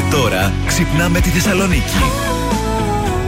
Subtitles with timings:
[0.00, 1.98] Και τώρα ξυπνάμε τη Θεσσαλονίκη.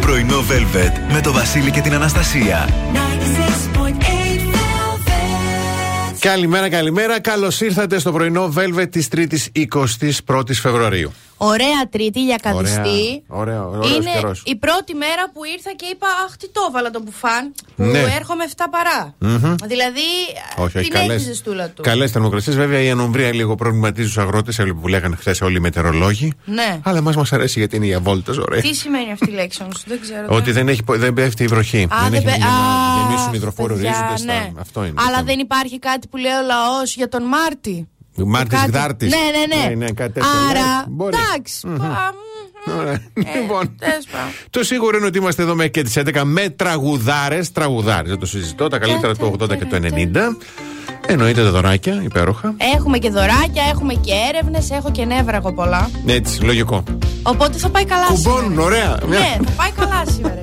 [0.00, 2.68] Πρωινό Velvet με το Βασίλη και την Αναστασία.
[6.18, 7.20] Καλημέρα, καλημέρα.
[7.20, 9.66] Καλώς ήρθατε στο πρωινό Velvet της 3η
[10.26, 11.12] 21η Φεβρουαρίου.
[11.44, 13.22] Ωραία Τρίτη για καδιστή.
[13.26, 14.42] Ωραία, ωραία, Είναι καιρός.
[14.46, 17.54] η πρώτη μέρα που ήρθα και είπα Αχ, τι το έβαλα τον μπουφάν.
[17.76, 17.98] Που Ναι.
[17.98, 19.14] έρχομαι 7 παρά.
[19.66, 20.00] Δηλαδή
[20.56, 21.82] Όχι, όχι, την έχει καλές, η ζεστούλα του.
[21.82, 22.56] καλές θερμοκρασίες.
[22.56, 26.32] Βέβαια η ανομβρία λίγο προβληματίζει τους αγρότες, έβλεπε που λέγανε χθες όλοι οι μετεωρολόγοι.
[26.44, 26.80] Ναι.
[26.82, 28.60] Αλλά εμά μας αρέσει γιατί είναι η αβόλτα ωραία.
[28.60, 30.26] Τι σημαίνει αυτή η λέξη όμως, δεν ξέρω.
[30.28, 31.82] Ότι δεν, έχει, δεν πέφτει η βροχή.
[31.82, 34.32] Α, δεν δεν έχει πε- για Α, να γεμίσουν οι υδροφόροι παιδιά, ορίζοντε.
[34.32, 34.52] ναι.
[34.60, 34.94] Αυτό είναι.
[34.96, 37.88] Αλλά Αυτό δεν υπάρχει κάτι που λέει ο λαός για τον Μάρτι.
[38.16, 39.10] Μάρτης Κάτι- Γδάρτης.
[39.10, 39.68] Ναι, ναι, ναι.
[39.68, 40.28] Ναι, ναι, κάτι τέτοιο.
[40.50, 41.16] Άρα, Ναι, μπορεί.
[41.32, 41.60] εντάξει.
[41.62, 42.14] πα-
[42.66, 42.92] μ, Ωραία.
[42.92, 43.00] ε,
[43.40, 44.28] Λοιπόν, τέλος πάντων.
[44.50, 47.52] το σίγουρο είναι ότι είμαστε εδώ μέχρι και τις 11 με τραγουδάρες.
[47.52, 48.68] Τραγουδάρες, δεν το συζητώ.
[48.68, 50.36] Τα καλύτερα του 80 και του 90.
[51.06, 52.54] Εννοείται τα δωράκια, υπέροχα.
[52.76, 55.90] Έχουμε και δωράκια, έχουμε και έρευνες, έχω και νεύρα εγώ πολλά.
[56.06, 56.82] Έτσι, λογικό.
[57.22, 58.62] Οπότε θα πάει καλά Κουμπώνουν, σήμερα.
[58.64, 58.98] ωραία.
[59.08, 60.42] Μια- Ναι, θα πάει καλά σήμερα.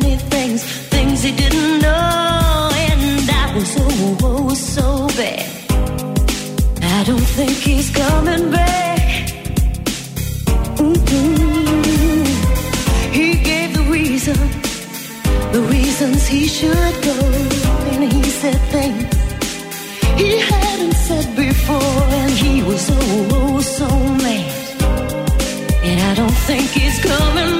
[0.00, 0.62] many things,
[0.94, 3.86] things he didn't know, and I was so,
[4.22, 5.46] oh, so bad.
[6.82, 9.30] I don't think he's coming back.
[10.82, 12.24] Mm-hmm.
[13.12, 14.36] He gave the reason,
[15.52, 17.18] the reasons he should go,
[17.92, 19.18] and he said things
[20.18, 23.88] he hadn't said before, and he was oh, oh so
[24.24, 24.52] mad.
[25.88, 27.57] And I don't think he's coming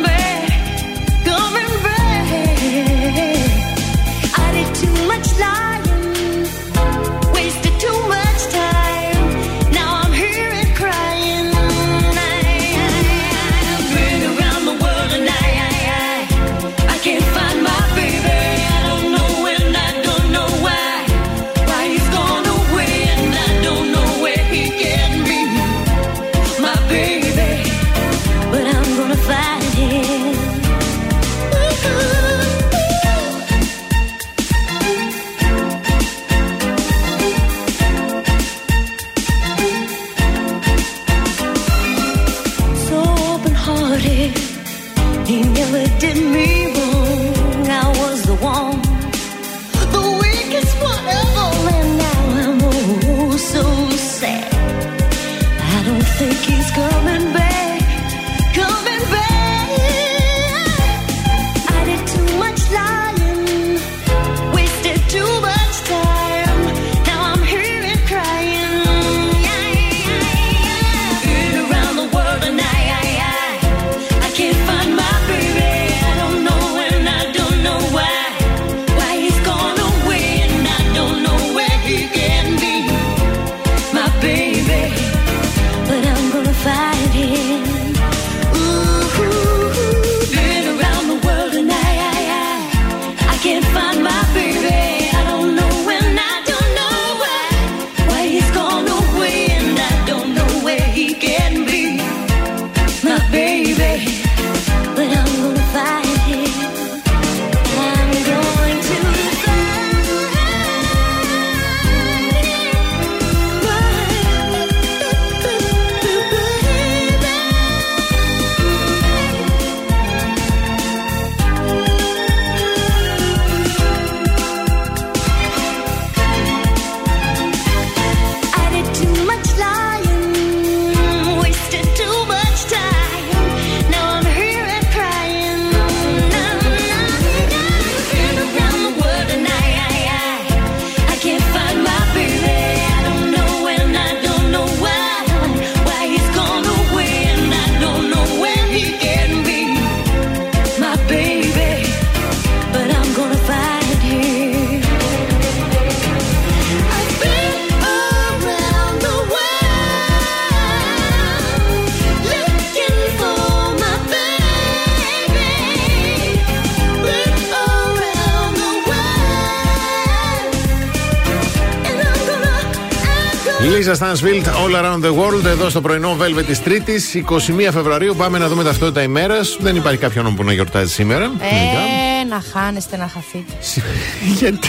[173.99, 178.14] Stansfield All Around the World εδώ στο πρωινό Velvet της Τρίτης, 21 Φεβρουαρίου.
[178.17, 179.57] Πάμε να δούμε ταυτότητα ημέρας.
[179.61, 181.25] Δεν υπάρχει κάποιον που να γιορτάζει σήμερα.
[181.25, 183.52] Ε, να χάνεστε, να χαθείτε.
[184.38, 184.69] Γιατί;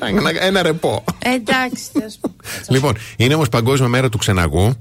[0.00, 1.04] ένα, ένα ρεπό.
[1.18, 1.82] Εντάξει.
[2.68, 4.74] λοιπόν, είναι όμως Παγκόσμια Μέρα του Ξεναγού.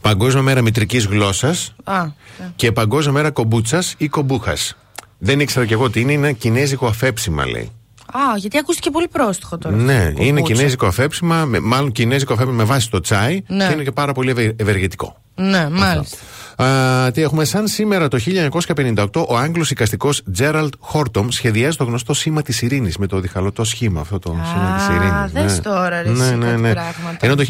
[0.00, 1.74] Παγκόσμια Μέρα Μητρικής Γλώσσας.
[2.56, 4.76] Και Παγκόσμια Μέρα Κομπούτσας ή Κομπούχας.
[5.18, 7.70] Δεν ήξερα κι εγώ τι είναι, είναι κινέζικο αφέψιμα λέει.
[8.36, 9.76] Γιατί ακούστηκε πολύ πρόστιχο τώρα.
[9.76, 13.66] Ναι, είναι κινέζικο αφέψιμα, μάλλον κινέζικο αφέψιμα με βάση το τσάι ναι.
[13.66, 15.16] και είναι και πάρα πολύ ευεργετικό.
[15.34, 16.16] Ναι, μάλιστα.
[16.62, 18.18] Α, τι έχουμε σαν σήμερα το
[18.74, 23.64] 1958 ο Άγγλος οικαστικός Τζέραλτ Χόρτομ σχεδιάζει το γνωστό σήμα της ειρήνης με το διχαλωτό
[23.64, 25.32] σχήμα αυτό το σήμα της ειρήνης.
[25.32, 26.72] δες τώρα, ρε, ναι, εσύ, ναι, κάτι ναι.
[26.72, 27.16] πράγματα.
[27.20, 27.44] Ενώ το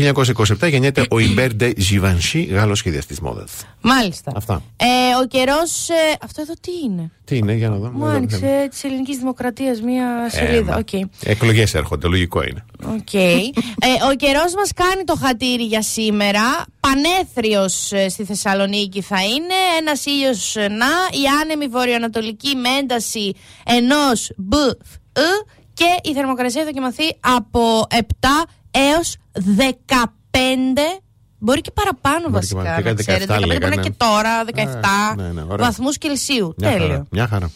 [0.63, 3.51] 1927 γεννιέται ο Ιμπέρντε Ζιβανσί, Γάλλος σχεδιαστής μόδας.
[3.81, 4.33] Μάλιστα.
[4.37, 4.63] Αυτά.
[4.77, 4.87] Ε,
[5.23, 5.89] ο καιρός.
[6.23, 7.91] αυτό εδώ τι είναι; Τι είναι, για να δω.
[7.91, 10.77] Μου Εδώ, άνοιξε της ελληνικής δημοκρατίας μία σελίδα.
[10.77, 10.89] Οκ.
[11.25, 12.65] Εκλογές έρχονται, λογικό είναι.
[12.85, 13.15] Οκ.
[13.15, 13.49] ε,
[14.11, 16.43] ο καιρός μας κάνει το χατήρι για σήμερα.
[16.95, 19.55] Παναίθριος στη Θεσσαλονίκη θα είναι.
[19.79, 20.87] Ένας ήλιος να.
[21.11, 23.33] Οι άνεμοι βορειοανατολικοί με ένταση
[23.65, 24.53] ενός μπ
[25.13, 25.21] ε,
[25.75, 28.03] και η θερμοκρασία θα κυμανθεί από 7
[28.71, 29.17] έως
[29.57, 29.67] 15.
[31.39, 32.63] Μπορεί και παραπάνω Μπορεί και βασικά.
[32.63, 32.85] παραπάνω.
[32.89, 33.35] να Και ξέρετε.
[33.35, 33.83] 17 15 μπορεί να είναι λέγανε.
[33.83, 34.45] και τώρα,
[35.15, 35.67] 17 ναι, ναι, ωραία.
[35.67, 36.55] βαθμούς Κελσίου.
[36.59, 36.87] Μια Τέλειο.
[36.89, 37.07] χαρά.
[37.11, 37.51] Μια χαρά.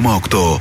[0.00, 0.55] 6,8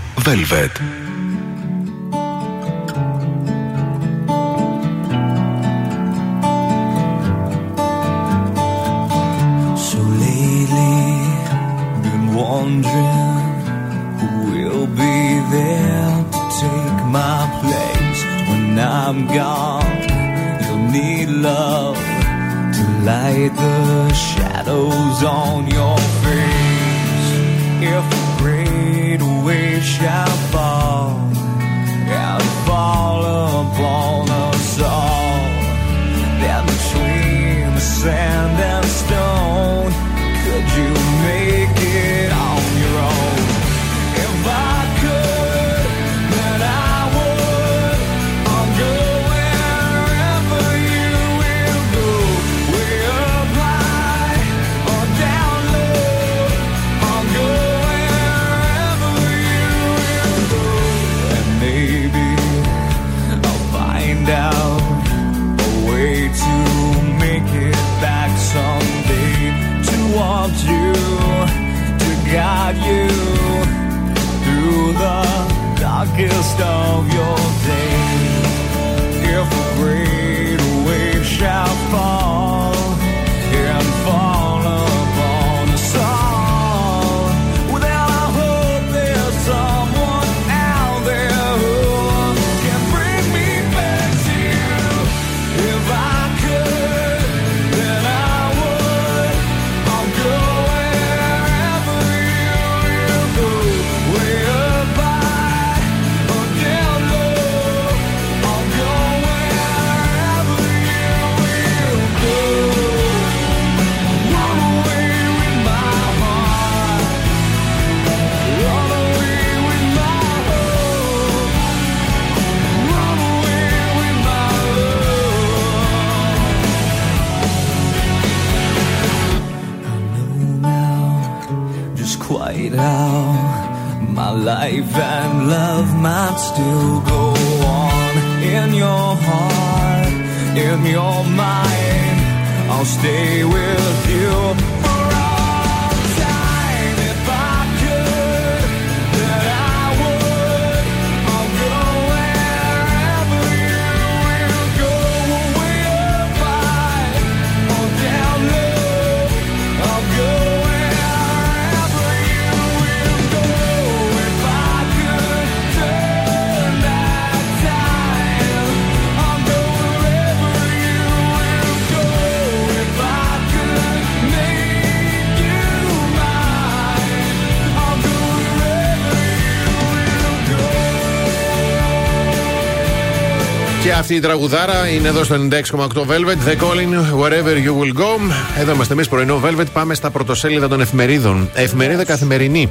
[184.05, 186.47] αυτή η τραγουδάρα είναι εδώ στο 96,8 Velvet.
[186.47, 188.31] The calling wherever you will go.
[188.57, 189.65] Εδώ είμαστε εμείς πρωινό Velvet.
[189.73, 191.49] Πάμε στα πρωτοσέλιδα των εφημερίδων.
[191.53, 192.69] Εφημερίδα καθημερινή.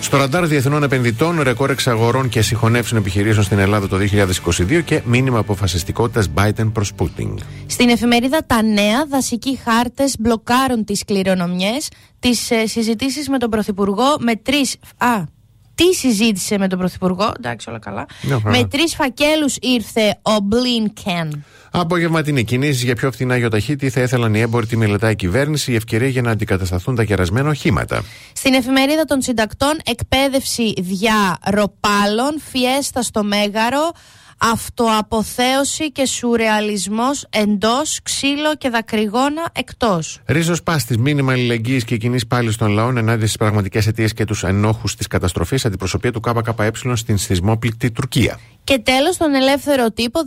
[0.00, 5.38] Στο ραντάρ διεθνών επενδυτών, ρεκόρ εξαγορών και συγχωνεύσεων επιχειρήσεων στην Ελλάδα το 2022 και μήνυμα
[5.38, 7.38] αποφασιστικότητας Biden προς Πούτιν.
[7.66, 14.16] Στην εφημερίδα Τα Νέα, δασικοί χάρτες μπλοκάρουν τις κληρονομιές, τις ε, συζητήσεις με τον Πρωθυπουργό
[14.20, 14.76] με τρεις.
[14.96, 15.33] Α,
[15.74, 18.06] τι συζήτησε με τον Πρωθυπουργό, εντάξει, όλα καλά.
[18.22, 18.56] Μια χαρά.
[18.56, 21.44] Με τρεις φακέλους ήρθε ο Μπλίνκεν.
[21.70, 23.76] Απογευματινή κινήσεις για πιο φθηνά γιοταχή.
[23.76, 25.72] Τι θα ήθελαν οι έμποροι, τι μελετάει η κυβέρνηση.
[25.72, 28.02] Η ευκαιρία για να αντικατασταθούν τα κερασμένα οχήματα.
[28.32, 33.92] Στην εφημερίδα των συντακτών, εκπαίδευση δια ροπάλων, φιέστα στο Μέγαρο,
[34.38, 40.20] αυτοαποθέωση και σουρεαλισμός εντός, ξύλο και δακρυγόνα εκτός.
[40.26, 44.42] Ρίζος Πάστης, μήνυμα αλληλεγγύης και κοινής πάλι των λαών ενάντια στις πραγματικές αιτίες και τους
[44.44, 45.64] ενόχους της καταστροφής.
[45.64, 48.38] Αντιπροσωπεία του ΚΚΕ στην σεισμόπληκτη Τουρκία.
[48.64, 50.20] Και τέλος τον ελεύθερο τύπο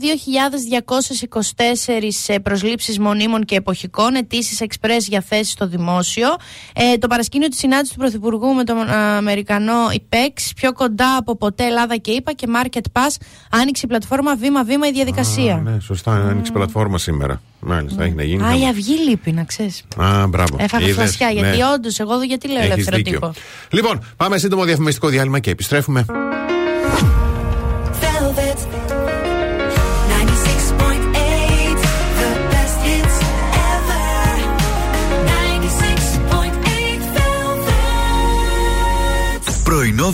[1.29, 6.27] 2.224 ε, προσλήψεις μονίμων και εποχικών αιτήσεις εξπρές για θέσεις στο δημόσιο
[6.73, 11.35] ε, το παρασκήνιο της συνάντησης του Πρωθυπουργού με τον ε, Αμερικανό IPEX πιο κοντά από
[11.37, 13.15] ποτέ Ελλάδα και ΙΠΑ και Market Pass
[13.51, 17.41] άνοιξε η πλατφόρμα βήμα-βήμα η διαδικασία Α, ναι, σωστά, άνοιξε πλατφόρμα σήμερα.
[17.59, 18.43] Μάλιστα, έχει να γίνει.
[18.43, 20.57] Α, η Αυγή λείπει να ξέρεις Α, μπράβο.
[20.59, 21.33] Έφαγα Είδες, φλασιά ναι.
[21.33, 23.11] γιατί όντως εγώ εδώ γιατί λέω Έχεις ελεύθερο δίκιο.
[23.11, 23.33] τύπο;
[23.69, 26.05] Λοιπόν, πάμε σύντομο διαφημιστικό διάλειμμα και επιστρέφουμε.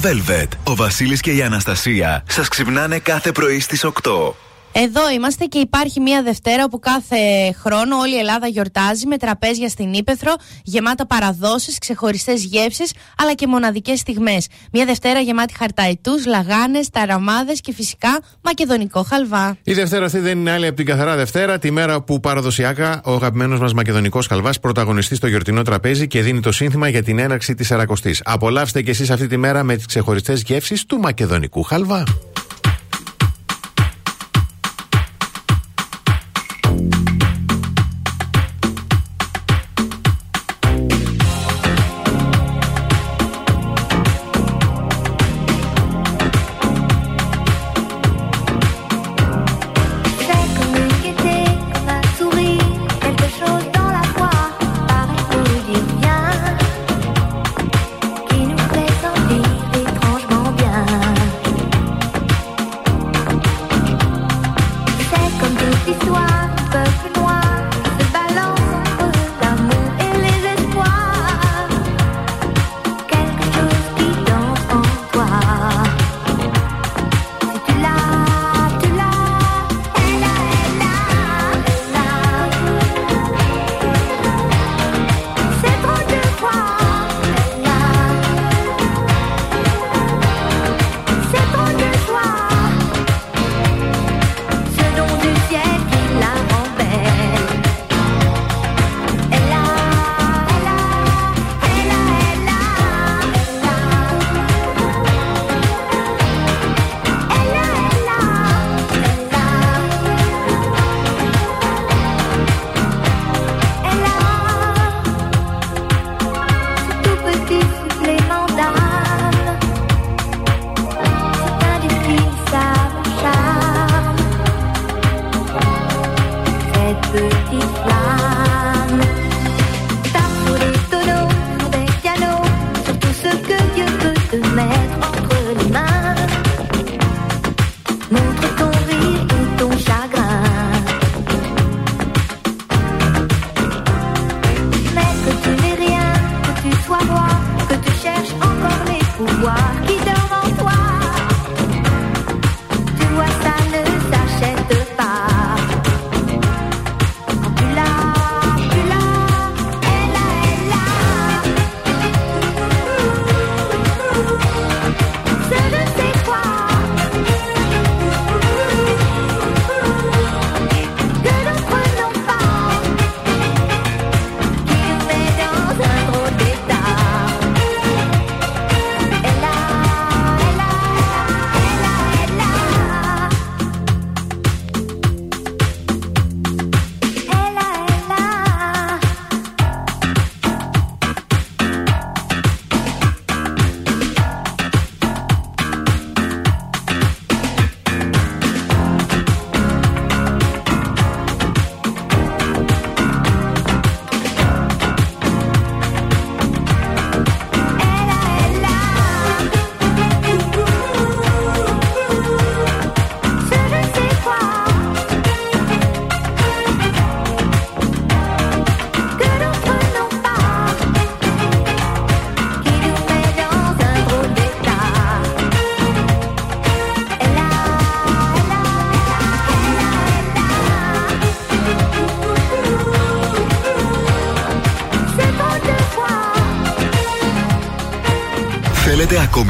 [0.01, 0.47] Πρωινό Velvet.
[0.63, 4.33] Ο Βασίλης και η Αναστασία σας ξυπνάνε κάθε πρωί στις 8.
[4.75, 7.17] Εδώ είμαστε και υπάρχει μια Δευτέρα όπου κάθε
[7.59, 10.33] χρόνο όλη η Ελλάδα γιορτάζει με τραπέζια στην Ήπεθρο,
[10.63, 14.47] γεμάτα παραδόσεις, ξεχωριστές γεύσεις αλλά και μοναδικές στιγμές.
[14.71, 19.57] Μια Δευτέρα γεμάτη χαρταϊτούς, λαγάνες, ταραμάδες και φυσικά μακεδονικό χαλβά.
[19.63, 23.13] Η Δευτέρα αυτή δεν είναι άλλη από την καθαρά Δευτέρα, τη μέρα που παραδοσιακά ο
[23.13, 27.55] αγαπημένος μας μακεδονικός χαλβάς πρωταγωνιστεί στο γιορτινό τραπέζι και δίνει το σύνθημα για την έναρξη
[27.55, 28.21] της Αρακοστής.
[28.23, 32.03] Απολαύστε κι εσείς αυτή τη μέρα με τις ξεχωριστές γεύσεις του μακεδονικού χαλβά.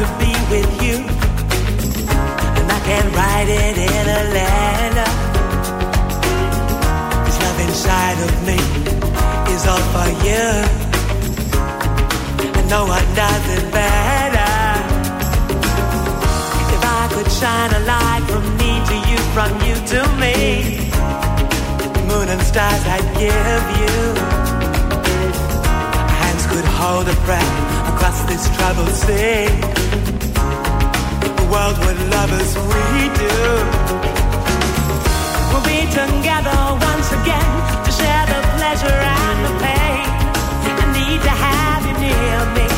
[0.00, 0.96] to be with you.
[2.58, 5.10] And I can't write it in a letter.
[7.24, 8.58] This love inside of me
[9.54, 10.46] is all for you.
[12.56, 14.52] And no one does it better.
[16.74, 20.36] If I could shine a light from me to you, from you to me,
[22.08, 23.96] moon and stars I'd give you.
[26.22, 27.79] Hands could hold a breath
[28.30, 29.46] this troubled sea.
[31.42, 32.84] A world with lovers we
[33.22, 33.36] do.
[35.50, 36.58] We'll be together
[36.90, 37.50] once again
[37.84, 40.06] to share the pleasure and the pain.
[40.82, 42.69] I need to have you near me.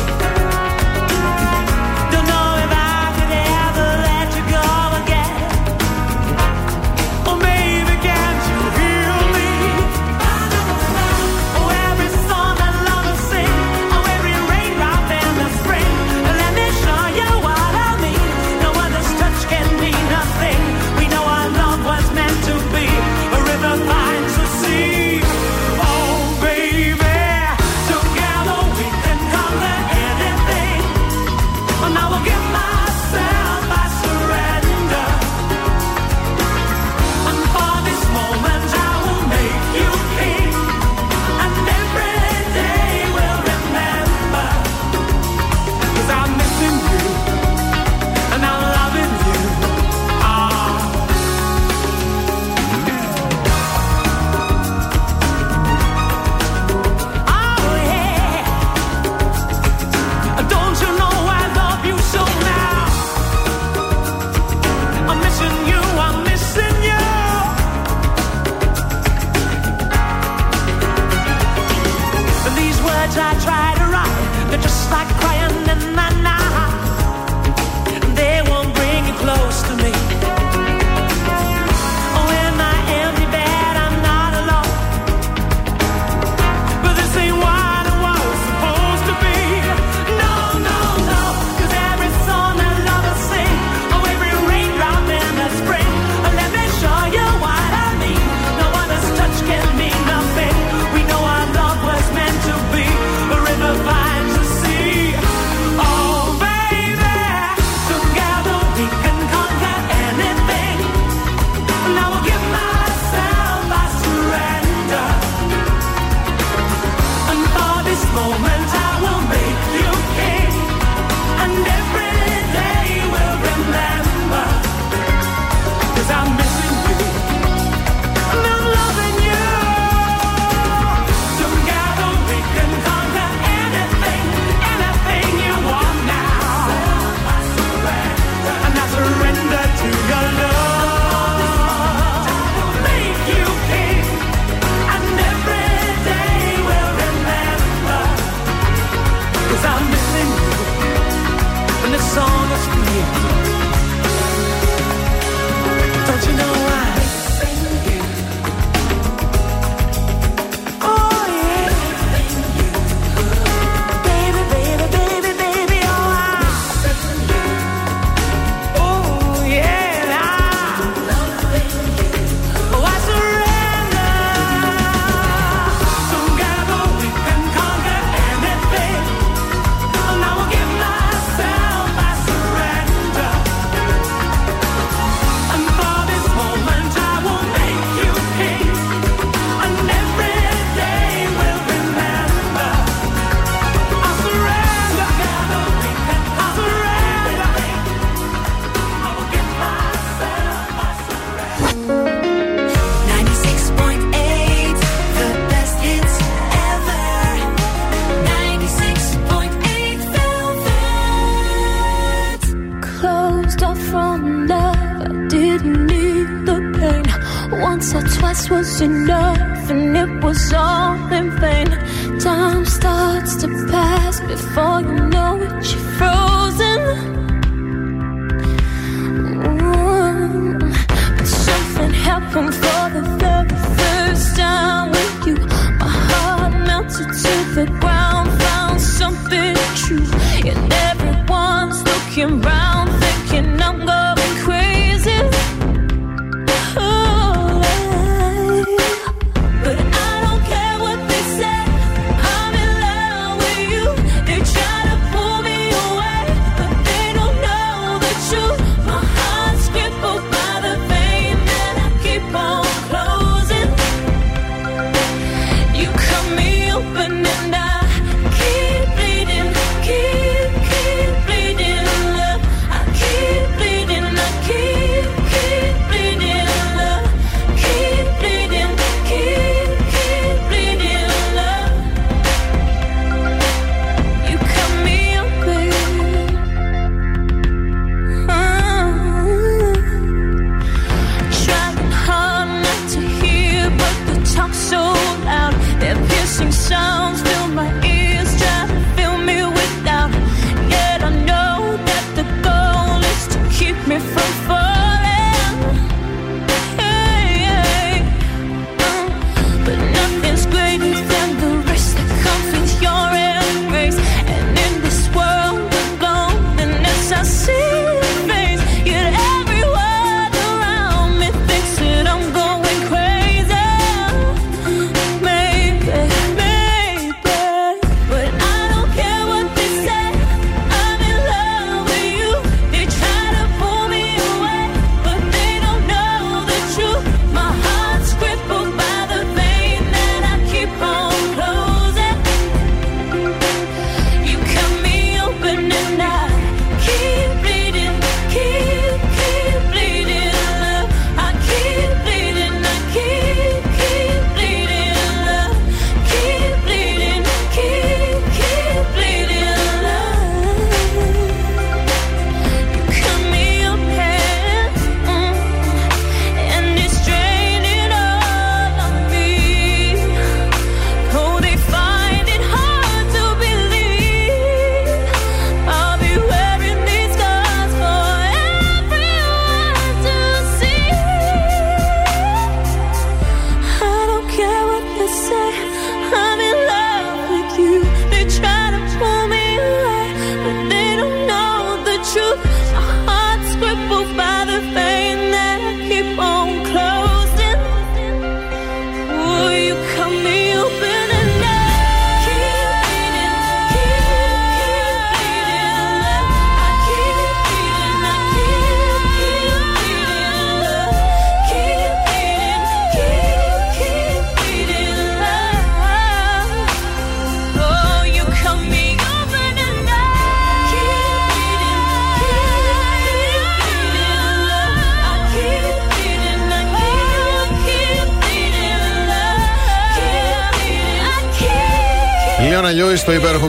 [218.83, 219.12] to know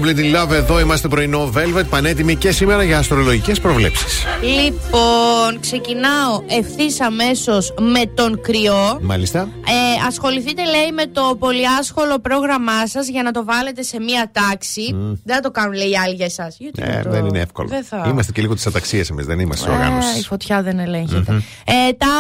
[0.02, 0.54] Λιώη στο υπέροχο Bleeding Love.
[0.54, 4.24] Εδώ είμαστε πρωινό Velvet, πανέτοιμοι και σήμερα για αστρολογικές προβλέψεις.
[4.42, 8.98] Λοιπόν, ξεκινάω ευθύς αμέσως με τον κρυό.
[9.02, 9.40] Μάλιστα.
[9.40, 14.94] Ε, ασχοληθείτε, λέει, με το πολυάσχολο πρόγραμμά σας για να το βάλετε σε μία τάξη.
[15.24, 16.56] Δεν θα το κάνουν, λέει, οι άλλοι για εσάς.
[16.76, 17.68] Ε, δεν είναι εύκολο.
[17.68, 18.06] Δεν θα.
[18.08, 20.18] Είμαστε και λίγο τη αταξία εμείς, δεν είμαστε Ε, οργάνωση.
[20.18, 21.32] η φωτιά δεν ελέγχεται.
[21.64, 22.13] Ε, Ταύρε,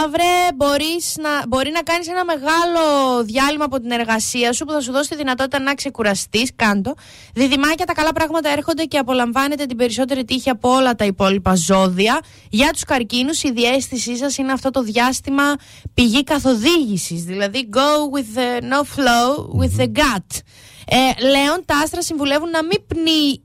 [0.74, 2.80] μπορείς να, μπορεί να κάνεις ένα μεγάλο
[3.24, 6.50] διάλειμμα από την εργασία σου που θα σου δώσει τη δυνατότητα να ξεκουραστείς.
[6.56, 6.94] Κάντο.
[7.34, 12.20] Διδυμάκια, τα καλά πράγματα έρχονται και απολαμβάνετε την περισσότερη τύχη από όλα τα υπόλοιπα ζώδια.
[12.50, 15.54] Για τους καρκίνους, η διέστησή σας είναι αυτό το διάστημα
[15.94, 17.24] πηγή καθοδήγησης.
[17.24, 20.38] Δηλαδή, go with the no flow, with the gut.
[20.86, 23.42] Ε, Λέων, τα άστρα συμβουλεύουν να μην πνί...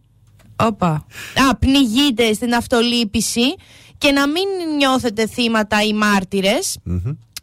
[0.62, 1.06] Όπα.
[1.50, 3.56] Α, πνιγείτε στην αυτολύπηση
[4.00, 4.48] και να μην
[4.78, 6.78] νιώθετε θύματα ή μάρτυρες.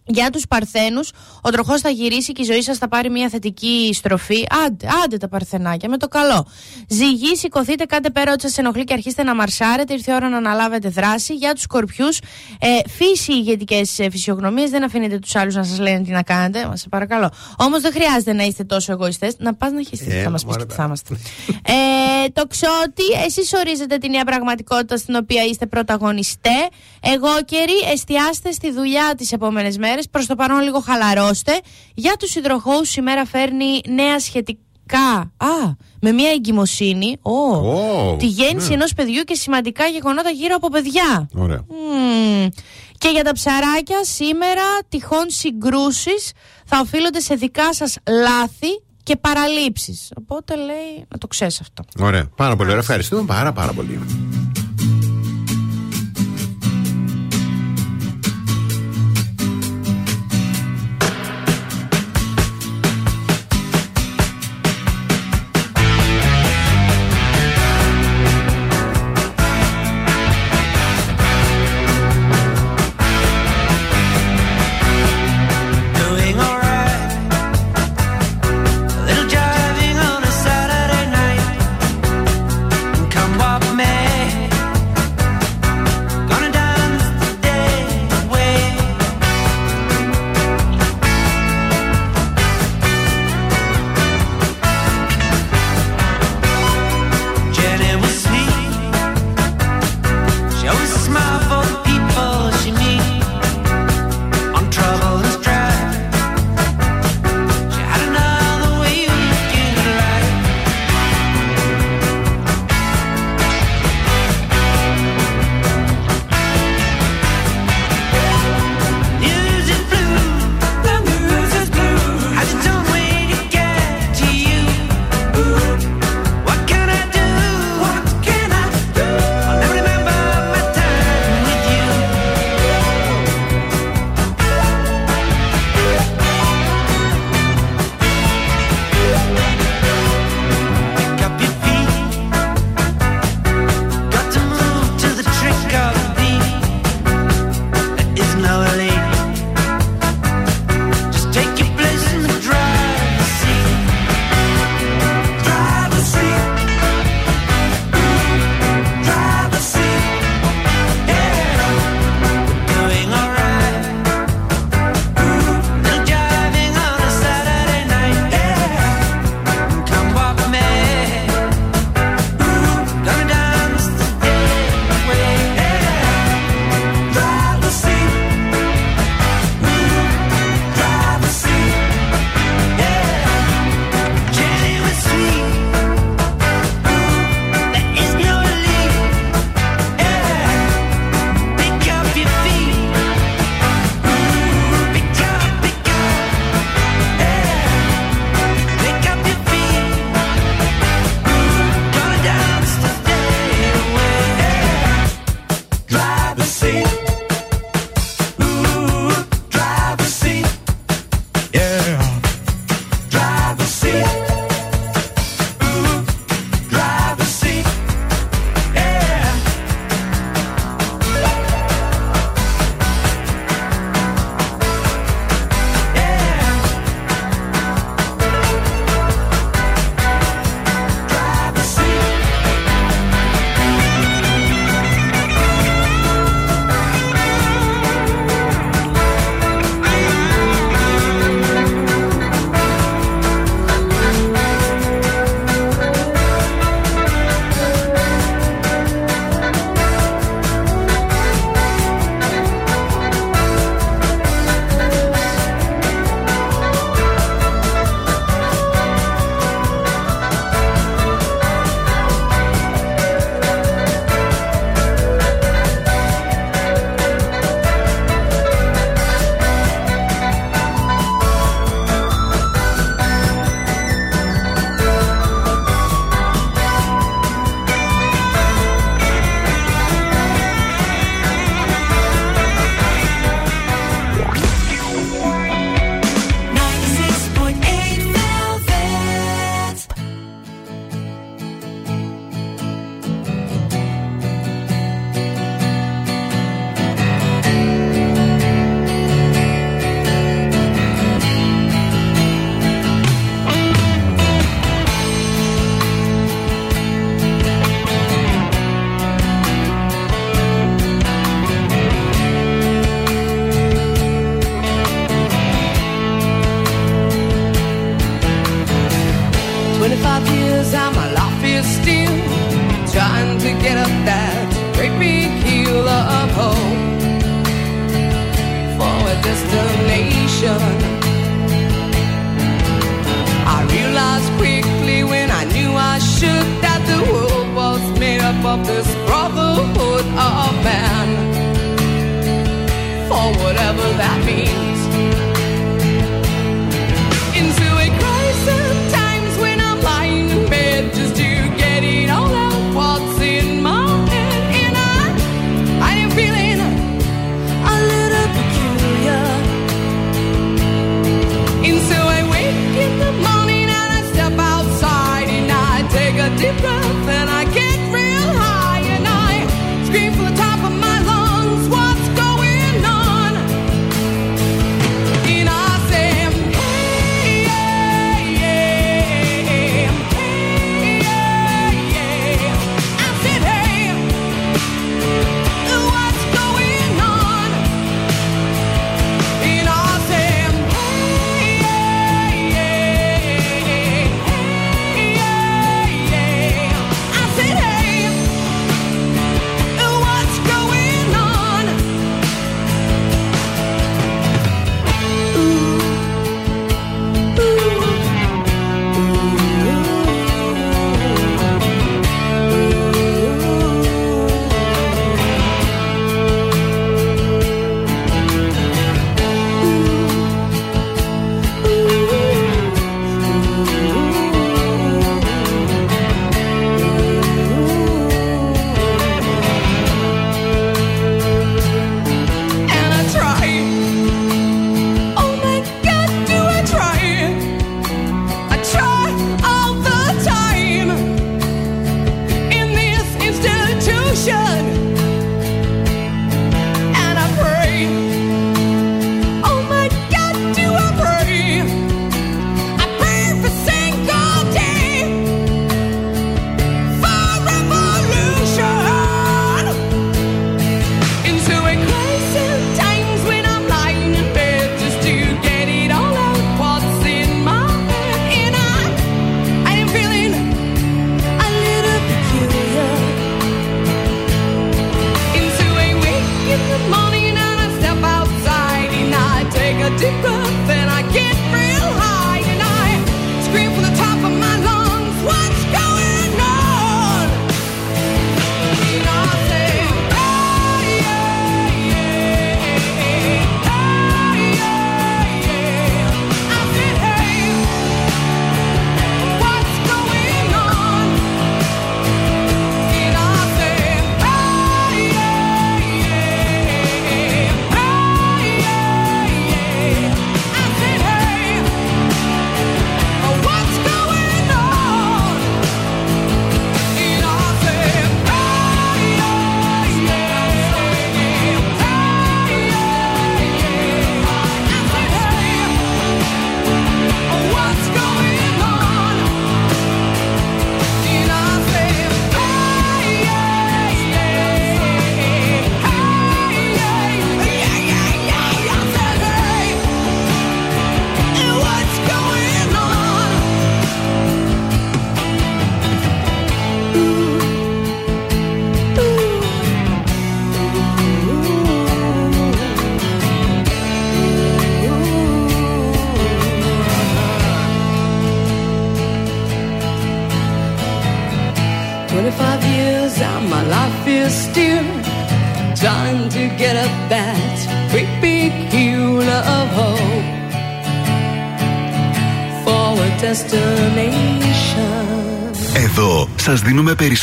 [0.09, 1.11] Για τους Παρθένους,
[1.43, 4.47] ο τροχός θα γυρίσει και η ζωή σας θα πάρει μια θετική στροφή.
[4.67, 6.47] Άντε, άντε τα Παρθενάκια, με το καλό.
[6.89, 9.93] Ζυγή, σηκωθείτε, κάντε πέρα ό,τι σας ενοχλεί και αρχίστε να μαρσάρετε.
[9.93, 11.35] Ήρθε η ώρα να αναλάβετε δράση.
[11.35, 12.19] Για τους Σκορπιούς,
[12.59, 14.71] ε, φύση ηγετικές φυσιογνωμίες.
[14.71, 16.67] Δεν αφήνετε τους άλλους να σας λένε τι να κάνετε.
[16.67, 17.31] Μα σε παρακαλώ.
[17.59, 19.35] Όμως δεν χρειάζεται να είστε τόσο εγωιστές.
[19.39, 20.07] Να πας να χεστεί.
[20.11, 21.15] Ε, θα μας πεις μωρέ, και τι θα είμαστε.
[21.67, 26.69] ε, το ξότι, εσείς ορίζετε την νέα πραγματικότητα στην οποία είστε πρωταγωνιστέ.
[27.01, 29.96] Εγώ καιροί, εστιάστε στη δουλειά τις επόμενες μέρες.
[29.97, 30.09] Μέρες.
[30.11, 31.61] Προς το παρόν, λίγο χαλαρώστε.
[31.95, 35.33] Για τους υδροχώους, η μέρα φέρνει νέα σχετικά.
[35.37, 37.17] Α, με μια εγκυμοσύνη.
[37.23, 38.75] Ω, Ω, τη γέννηση ναι.
[38.75, 41.29] ενός παιδιού και σημαντικά γεγονότα γύρω από παιδιά.
[41.35, 41.61] Ωραία.
[41.69, 42.49] Μμμ.
[42.99, 46.33] Και για τα ψαράκια, σήμερα τυχόν συγκρούσεις
[46.65, 50.13] θα οφείλονται σε δικά σας λάθη και παραλήψεις.
[50.19, 51.85] Οπότε λέει να το ξέρεις αυτό.
[52.05, 52.29] Ωραία.
[52.37, 52.81] Πάρα πολύ ωραία.
[52.81, 54.01] Ευχαριστούμε πάρα πάρα πολύ.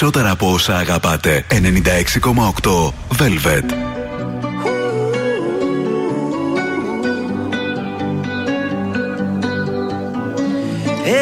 [0.04, 1.46] περισσότερα από όσα αγαπάτε.
[1.50, 3.68] 96,8 Velvet.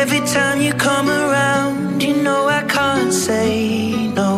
[0.01, 3.49] Every time you come around, you know I can't say
[4.19, 4.32] no.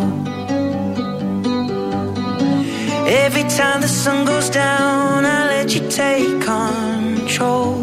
[3.23, 7.82] Every time the sun goes down, I let you take control.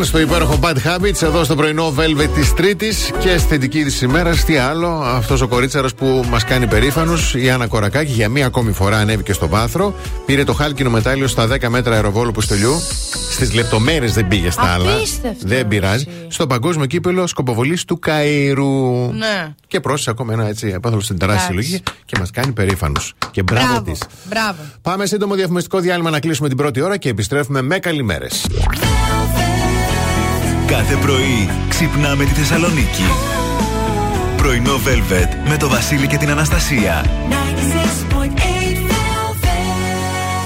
[0.00, 0.06] Habits.
[0.06, 3.84] Ed Sheeran στο υπέροχο Bad Habits εδώ στο πρωινό Velvet της Τρίτης και στη θετική
[3.84, 4.34] της ημέρα.
[4.36, 8.72] Τι άλλο, αυτός ο κορίτσαρος που μας κάνει περήφανου, η Άννα Κορακάκη, για μία ακόμη
[8.72, 9.94] φορά ανέβηκε στο βάθρο.
[10.26, 12.72] Πήρε το χάλκινο μετάλλιο στα 10 μέτρα αεροβόλου Πουστολιού.
[13.30, 14.92] Στις λεπτομέρειες δεν πήγε στα άλλα.
[14.92, 16.06] Απίστευτο, Δεν πειράζει.
[16.28, 19.10] Στο παγκόσμιο κύπελο σκοποβολής του Καΐρου.
[19.12, 19.54] Ναι.
[19.66, 21.68] Και πρόσθεσε ακόμα ένα έτσι επάθολο στην τεράστια Εντάξει.
[21.68, 23.00] συλλογή και μας κάνει περήφανου.
[23.30, 23.82] Και μπράβο, Μπράβο.
[23.90, 24.00] της.
[24.28, 24.58] Μπράβο.
[24.82, 28.46] Πάμε σύντομο διαφημιστικό διάλειμμα να κλείσουμε την πρώτη ώρα και επιστρέφουμε με καλημέρες.
[30.70, 33.02] Κάθε πρωί ξυπνάμε τη Θεσσαλονίκη.
[34.36, 37.04] Πρωινό Velvet με το Βασίλη και την Αναστασία.
[38.18, 38.40] 96.8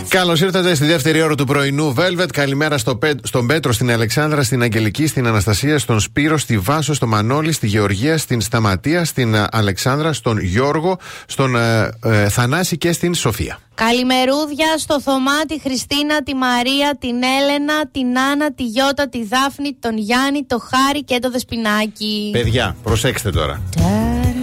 [0.08, 2.26] Καλώς ήρθατε στη δεύτερη ώρα του πρωινού Velvet.
[2.32, 6.94] Καλημέρα στο, Πέ- στον Πέτρο, στην Αλεξάνδρα, στην Αγγελική, στην Αναστασία, στον Σπύρο, στη Βάσο,
[6.94, 12.76] στο Μανώλη, στη Γεωργία, στην Σταματία, στην ε, Αλεξάνδρα, στον Γιώργο, στον ε, ε, Θανάση
[12.78, 13.58] και στην Σοφία.
[13.74, 19.76] Καλημερούδια στο Θωμά, τη Χριστίνα, τη Μαρία, την Έλενα, την Άννα, τη Γιώτα, τη Δάφνη,
[19.80, 22.28] τον Γιάννη, το Χάρη και το Δεσπινάκι.
[22.32, 23.60] Παιδιά, προσέξτε τώρα.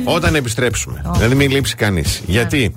[0.03, 2.21] Όταν επιστρέψουμε, δηλαδή μην λείψει κανείς.
[2.25, 2.75] Γιατί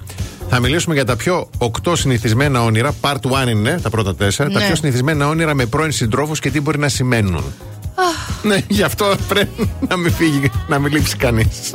[0.48, 2.94] θα μιλήσουμε για τα πιο οκτώ συνηθισμένα όνειρα.
[3.00, 4.50] Part 1 είναι τα πρώτα τέσσερα.
[4.50, 4.66] Τα Ναι.
[4.66, 7.44] πιο συνηθισμένα όνειρα με πρώην συντρόφους και τι μπορεί να σημαίνουν.
[8.42, 11.74] Ναι, γι' αυτό πρέπει να μην φύγει, να μην λείψει κανείς.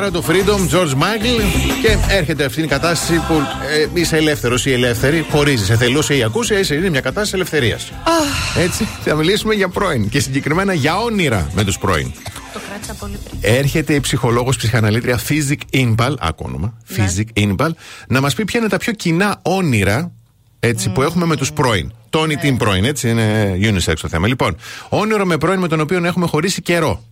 [0.00, 1.42] Η τραγουδάρα του Freedom, George Michael.
[1.82, 3.34] Και έρχεται αυτή η κατάσταση που
[3.94, 7.92] ε, είσαι ελεύθερος ή ελεύθερη, χωρίζει σε θελούσια ή ακούσια, είσαι είναι μια κατάσταση ελευθερίας.
[8.56, 12.12] Έτσι, θα μιλήσουμε για πρώην και συγκεκριμένα για όνειρα με τους πρώην.
[12.52, 13.54] Το κράτησα πολύ πριν.
[13.58, 17.70] Έρχεται η ψυχολόγος ψυχαναλήτρια Physic Inpal, άκου όνομα, Physic Inpal,
[18.08, 20.12] να μας πει ποια είναι τα πιο κοινά όνειρα
[20.58, 21.92] έτσι, που έχουμε με τους πρώην.
[22.10, 24.26] Τόνι την πρώην, έτσι είναι unisex το θέμα.
[24.28, 24.56] Λοιπόν,
[24.88, 27.02] όνειρο με πρώην με τον οποίο έχουμε χωρίσει καιρό.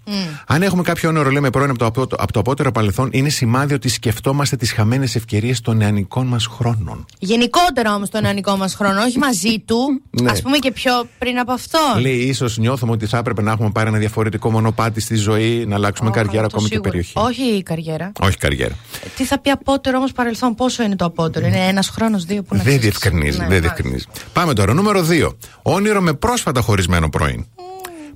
[0.47, 3.75] Αν έχουμε κάποιο όνειρο, λέμε πρώην από το, απο- από το απότερο παρελθόν, είναι σημάδι
[3.75, 7.07] ότι σκεφτόμαστε τις χαμένες ευκαιρίες των νεανικών μας χρόνων.
[7.19, 9.77] Γενικότερα όμως τον νεανικό μας χρόνο, όχι μαζί του.
[10.23, 10.31] Ναι.
[10.31, 11.79] Α πούμε και πιο πριν από αυτό.
[12.01, 15.75] Λέει, ίσως νιώθουμε ότι θα έπρεπε να έχουμε πάρει ένα διαφορετικό μονοπάτι στη ζωή, να
[15.75, 16.91] αλλάξουμε καριέρα Το ακόμη και σίγουρο.
[16.91, 17.13] περιοχή.
[17.15, 18.13] Όχι η καριέρα.
[18.21, 18.75] Όχι καριέρα.
[19.05, 22.43] Ε, Τι θα πει απότερο όμως παρελθόν, πόσο είναι το απότερο; Είναι ένας χρόνος, δύο
[22.43, 22.81] που να Δεν ξέρεις.
[22.81, 23.61] διευκρινίζει, Ναι, δεν μάλιστα.
[23.61, 24.05] διευκρινίζει.
[24.33, 24.75] Πάμε τώρα.
[24.89, 25.37] Νούμερο 2.
[25.63, 27.47] Όνειρο με πρόσφατα χωρισμένο πρώην.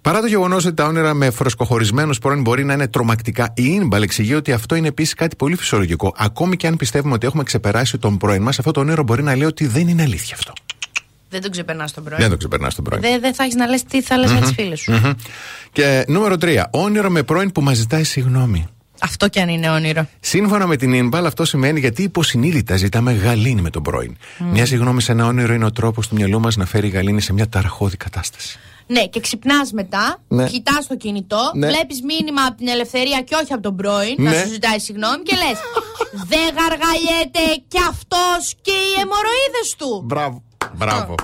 [0.01, 4.03] Παρά το γεγονός ότι τα όνειρα με φρεσκοχωρισμένους πρώην μπορεί να είναι τρομακτικά, η Ινμπαλ
[4.03, 6.15] εξηγεί ότι αυτό είναι επίσης κάτι πολύ φυσιολογικό.
[6.17, 9.37] Ακόμη και αν πιστεύουμε ότι έχουμε ξεπεράσει τον πρώην μας, αυτό το όνειρο μπορεί να
[9.37, 10.53] λέει ότι δεν είναι αλήθεια αυτό.
[11.29, 12.21] Δεν τον ξεπερνάς τον πρώην.
[12.21, 13.03] Δεν το ξεπερνάς τον πρώην.
[13.03, 14.93] Δεν δεν θα έχεις να λες τι θα λες με τις φίλες σου.
[14.93, 15.13] Μμμ.
[15.73, 16.63] Και νούμερο 3.
[16.71, 18.67] Όνειρο με πρώην που μας ζητάει συγγνώμη.
[19.05, 20.07] Αυτό κι αν είναι όνειρο.
[20.21, 24.17] Σύμφωνα με την Ινμπαλ, αυτό σημαίνει γιατί υποσυνείδητα ζητάμε γαλήνη με τον πρώην.
[24.39, 24.51] Μμ.
[24.51, 27.33] Μια συγγνώμη σε ένα όνειρο είναι ο τρόπος του μυαλού μας να φέρει γαλήνη σε
[27.33, 28.59] μια ταραχώδη κατάσταση.
[28.87, 30.47] Ναι, και ξυπνάς μετά, Ναι.
[30.47, 31.67] κοιτάς το κινητό, Ναι.
[31.67, 34.37] βλέπεις μήνυμα από την ελευθερία και όχι από τον πρώην να Ναι.
[34.43, 35.59] σου ζητάει συγγνώμη και λες:
[36.33, 40.03] Δεν γαργαλιέται κι αυτός και οι αιμορροίδε του.
[40.05, 40.43] Μπράβο.
[40.77, 41.15] Μπράβο.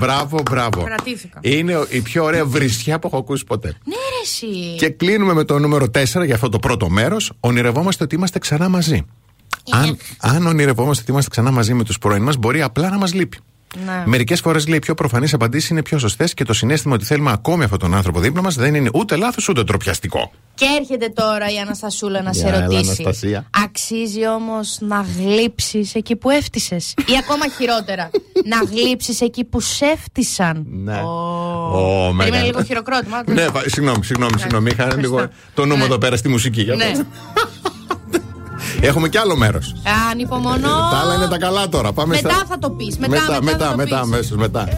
[0.00, 0.82] Μπράβο, μπράβο.
[0.84, 1.38] Κρατήθηκα.
[1.42, 3.68] Είναι ο- η πιο ωραία βρισιά που έχω ακούσει ποτέ.
[3.84, 4.74] Ναι, ρε, εσύ.
[4.78, 7.32] Και κλείνουμε με το νούμερο 4 για αυτό το πρώτο μέρος.
[7.40, 9.04] Ονειρευόμαστε ότι είμαστε ξανά μαζί.
[9.70, 13.14] Αν, αν ονειρευόμαστε ότι είμαστε ξανά μαζί με τους πρώην μας, μπορεί απλά να μας
[13.14, 13.38] λείπει.
[13.84, 14.02] Ναι.
[14.06, 17.30] Μερικές φορές λέει οι πιο προφανείς απαντήσεις είναι πιο σωστές και το συνέστημα ότι θέλουμε
[17.32, 20.30] ακόμη αυτόν τον άνθρωπο δίπλα μας δεν είναι ούτε λάθος ούτε τροπιαστικό.
[20.54, 22.80] Και έρχεται τώρα η Αναστασούλα να σε Για, έλα, ρωτήσει.
[23.02, 23.46] Αναστασία.
[23.64, 26.76] Αξίζει όμως να γλύψεις εκεί που έφτισε.
[26.98, 28.10] Ή ακόμα χειρότερα,
[28.52, 30.66] να γλύψεις εκεί που σε έφτισαν.
[30.70, 30.96] Ναι.
[31.00, 32.44] Ω, Ω, Περίμενε μεγάλο.
[32.46, 33.16] λίγο χειροκρότημα.
[33.16, 33.32] άκου.
[33.32, 34.70] Ναι, βα- συγγνώμη, συγγνώμη, συγγνώμη.
[34.70, 35.14] Είχα Ευχαριστώ.
[35.16, 35.84] λίγο το νούμερο Ναι.
[35.84, 36.66] εδώ πέρα στη μουσική.
[38.74, 38.80] για Ναι.
[38.80, 38.88] πες.
[38.88, 39.74] Έχουμε κι άλλο μέρος.
[40.10, 40.68] Ανυπομονώ.
[40.92, 41.92] Τα άλλα είναι τα καλά τώρα.
[41.92, 42.44] Πάμε Μετά στα...
[42.48, 42.98] θα το πεις.
[42.98, 44.12] Μετά, μετά, μετά, θα το μετά, πεις.
[44.12, 44.68] αμέσως μετά.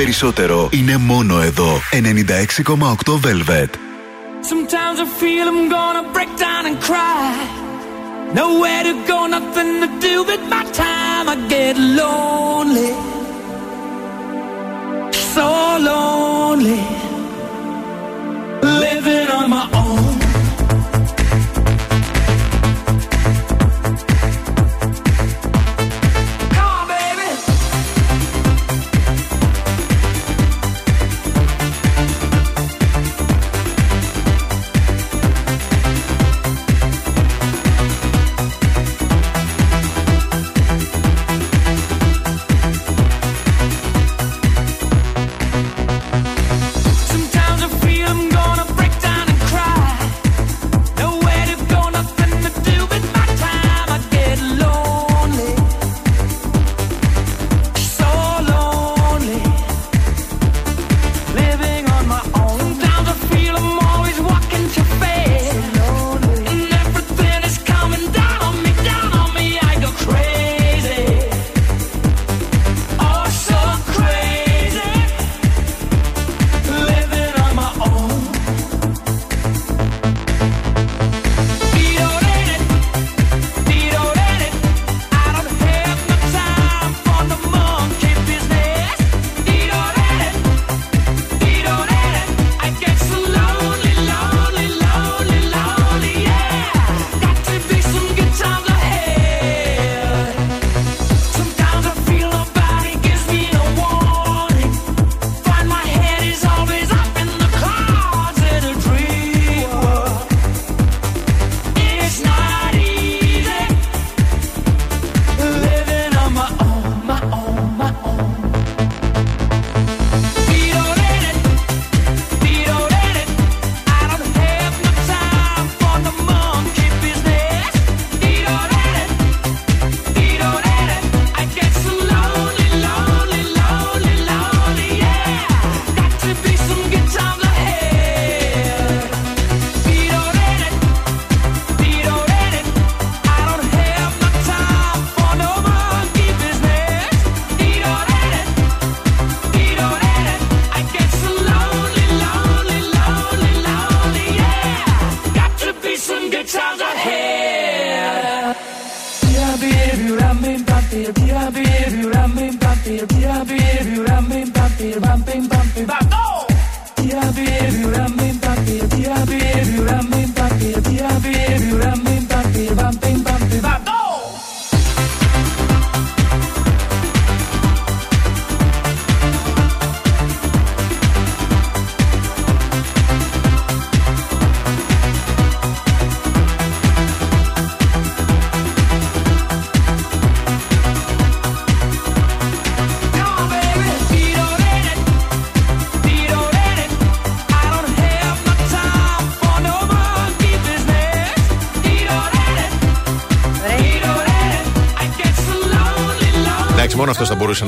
[0.00, 1.80] Περισσότερο είναι μόνο εδώ.
[1.90, 3.70] 96,8 Velvet.
[4.50, 7.28] Sometimes I feel I'm gonna break down and cry.
[8.40, 11.26] Nowhere to go, nothing to do with my time.
[11.34, 12.92] I get lonely.
[15.34, 15.48] So
[15.88, 16.99] lonely.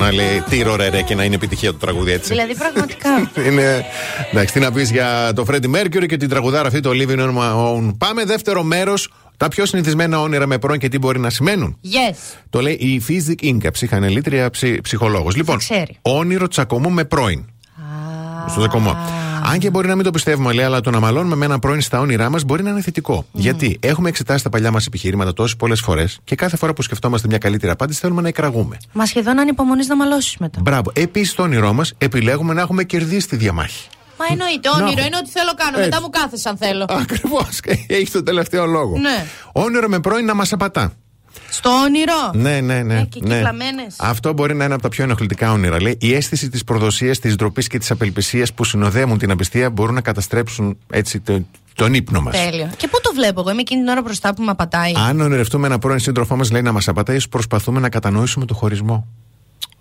[0.03, 2.29] Να λέει τι ρε ρε και να είναι επιτυχία το τραγούδι έτσι.
[2.29, 3.31] Δηλαδή πραγματικά.
[3.49, 3.85] Είναι...
[4.31, 7.35] Εντάξει, τι να πεις για το Freddie Mercury και την τραγουδάρα αυτή, το Living on
[7.37, 7.95] My Own.
[7.99, 9.13] Πάμε δεύτερο μέρος.
[9.37, 11.79] Τα πιο συνηθισμένα όνειρα με πρώην και τι μπορεί να σημαίνουν.
[11.85, 12.17] Yes.
[12.51, 15.37] Το λέει η Physic Inca, ψυχανελήτρια ψη, ψυχολόγος.
[15.37, 15.99] Λοιπόν, ξέρει.
[16.03, 17.45] όνειρο τσακωμού με πρώην.
[18.49, 18.97] Στο τσακωμό.
[19.53, 21.81] Αν και μπορεί να μην το πιστεύουμε, λέει, αλλά το να μαλώνουμε με έναν πρώην
[21.81, 23.25] στα όνειρά μας μπορεί να είναι θετικό.
[23.33, 27.29] Γιατί έχουμε εξετάσει τα παλιά μας επιχειρήματα τόσες πολλές φορές και κάθε φορά που σκεφτόμαστε
[27.29, 28.77] μια καλύτερη απάντηση θέλουμε να εκραγούμε.
[28.93, 30.61] Μα σχεδόν ανυπομονείς να μαλώσεις μετά.
[30.63, 30.91] Μπράβο.
[30.95, 33.89] Επίσης, στο όνειρό μας επιλέγουμε να έχουμε κερδίσει τη διαμάχη.
[34.19, 34.69] Μα εννοείται.
[34.69, 35.79] Όνειρο είναι ό,τι θέλω κάνω.
[35.79, 35.89] Έτσι.
[35.89, 36.85] Μετά μου κάθεσαι αν θέλω.
[36.89, 37.61] Ακριβώς.
[37.87, 38.99] Έχει το τελευταίο λόγο.
[38.99, 39.25] Ναι.
[39.53, 40.93] Όνειρο με πρώην να μας απατά.
[41.51, 42.95] Στο όνειρο; Ναι, ναι, ναι.
[43.01, 43.35] Ε, και ναι.
[43.35, 43.95] κυκλαμένες.
[43.99, 45.83] Αυτό μπορεί να είναι από τα πιο ενοχλητικά όνειρα.
[45.83, 49.95] Λέει η αίσθηση της προδοσίας, της ντροπής και της απελπισίας που συνοδεύουν την απιστία μπορούν
[49.95, 51.45] να καταστρέψουν έτσι το-
[51.75, 52.37] τον ύπνο μας.
[52.45, 52.71] Τέλειο.
[52.77, 54.93] Και πού το βλέπω εγώ, είμαι εκείνη την ώρα μπροστά που με απατάει.
[55.09, 58.55] Αν ονειρευτούμε ένα πρώην σύντροφό μας, λέει να μας απατάει, ίσως προσπαθούμε να κατανοήσουμε το
[58.55, 59.07] χωρισμό.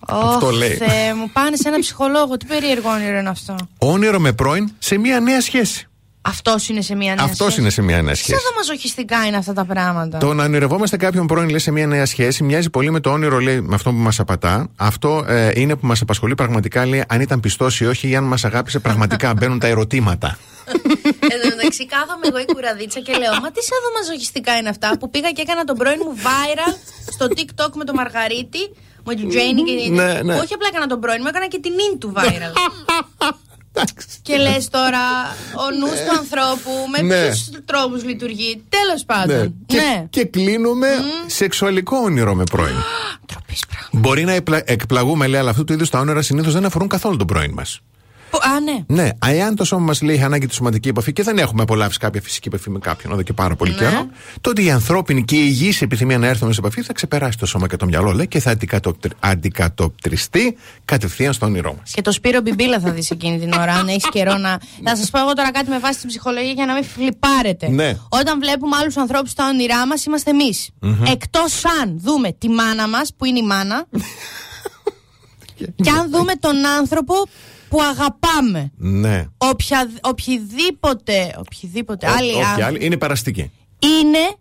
[0.08, 0.70] αυτό Ωχ, λέει.
[0.70, 2.38] Θεέ μου, πάνε σε ένα ψυχολόγο.
[2.38, 3.56] Τι περίεργο όνειρο είναι αυτό.
[3.78, 5.86] Όνειρο με πρώην σε μια νέα σχέση.
[6.22, 7.62] Αυτός είναι σε μια νέα Αυτός σχέση.
[7.62, 8.42] είναι σε μια νέα Σαν σχέση.
[8.56, 10.18] μαζοχιστικά είναι αυτά τα πράγματα.
[10.18, 13.40] Το να ονειρευόμαστε κάποιον πρώην λέει, σε μια νέα σχέση μοιάζει πολύ με το όνειρο
[13.40, 14.68] λέει, με αυτό που μας απατά.
[14.76, 18.24] Αυτό ε, είναι που μας απασχολεί πραγματικά λέει, αν ήταν πιστός ή όχι ή αν
[18.24, 19.34] μας αγάπησε πραγματικά.
[19.38, 20.38] Μπαίνουν τα ερωτήματα.
[21.20, 23.60] Εν τω μεταξύ, κάθομαι εγώ η κουραδίτσα και λέω: Μα τι
[23.96, 26.74] μαζοχιστικά είναι αυτά που πήγα και έκανα τον πρώην μου viral
[27.12, 28.60] στο TikTok με το Μαργαρίτη,
[29.06, 29.94] με την Τζέινι και την.
[29.94, 30.34] Ναι, ναι.
[30.36, 32.54] Όχι απλά έκανα τον πρώην μου, έκανα και την ίν του viral.
[34.22, 35.00] και λες τώρα,
[35.56, 37.26] ο νους του ανθρώπου με Ναι.
[37.26, 38.64] ποιους τρόπους λειτουργεί.
[38.70, 39.38] Τέλος πάντων.
[39.38, 39.48] Ναι.
[39.66, 40.06] Και, Ναι.
[40.10, 40.88] και κλείνουμε
[41.26, 42.76] σεξουαλικό όνειρο με πρώην.
[43.92, 47.18] Μπορεί να επλα- εκπλαγούμε, λέει, αλλά αυτού του είδους τα όνειρα συνήθως δεν αφορούν καθόλου
[47.18, 47.80] τον πρώην μας.
[48.32, 49.04] Που- Α, ναι.
[49.04, 51.98] Ναι, εάν το σώμα μας λέει έχει ανάγκη τη σωματική επαφή και δεν έχουμε απολαύσει
[52.00, 53.56] κάποια φυσική επαφή με κάποιον εδώ και πάρα Ναι.
[53.56, 54.08] πολύ καιρό,
[54.42, 57.68] τότε η ανθρώπινη και η υγιής επιθυμία να έρθουμε σε επαφή θα ξεπεράσει το σώμα
[57.68, 61.92] και το μυαλό, λέει, και θα αντικατοπτρι- αντικατοπτριστεί κατευθείαν στο όνειρό μας.
[61.94, 64.60] Και το Σπύρο Μπιμπίλα θα δεις εκείνη την ώρα, αν έχεις καιρό να.
[64.84, 67.68] Θα σας πω εγώ τώρα κάτι με βάση την ψυχολογία για να μην φλιπάρετε.
[67.70, 67.98] Ναι.
[68.10, 70.70] Όταν βλέπουμε άλλους ανθρώπους στα όνειρά μας, είμαστε εμείς.
[70.80, 71.04] Μμμ.
[71.12, 73.86] Εκτός αν δούμε τη μάνα μας, που είναι η μάνα,
[75.84, 77.14] και αν δούμε τον άνθρωπο
[77.72, 78.72] που αγαπάμε.
[78.78, 79.26] Ναι.
[79.38, 83.52] Οποια, οποιοδήποτε, οποιοδήποτε Ό- άλλοι όποιοι άνθρωποι άλλοι είναι παραστική.
[83.80, 84.36] είναι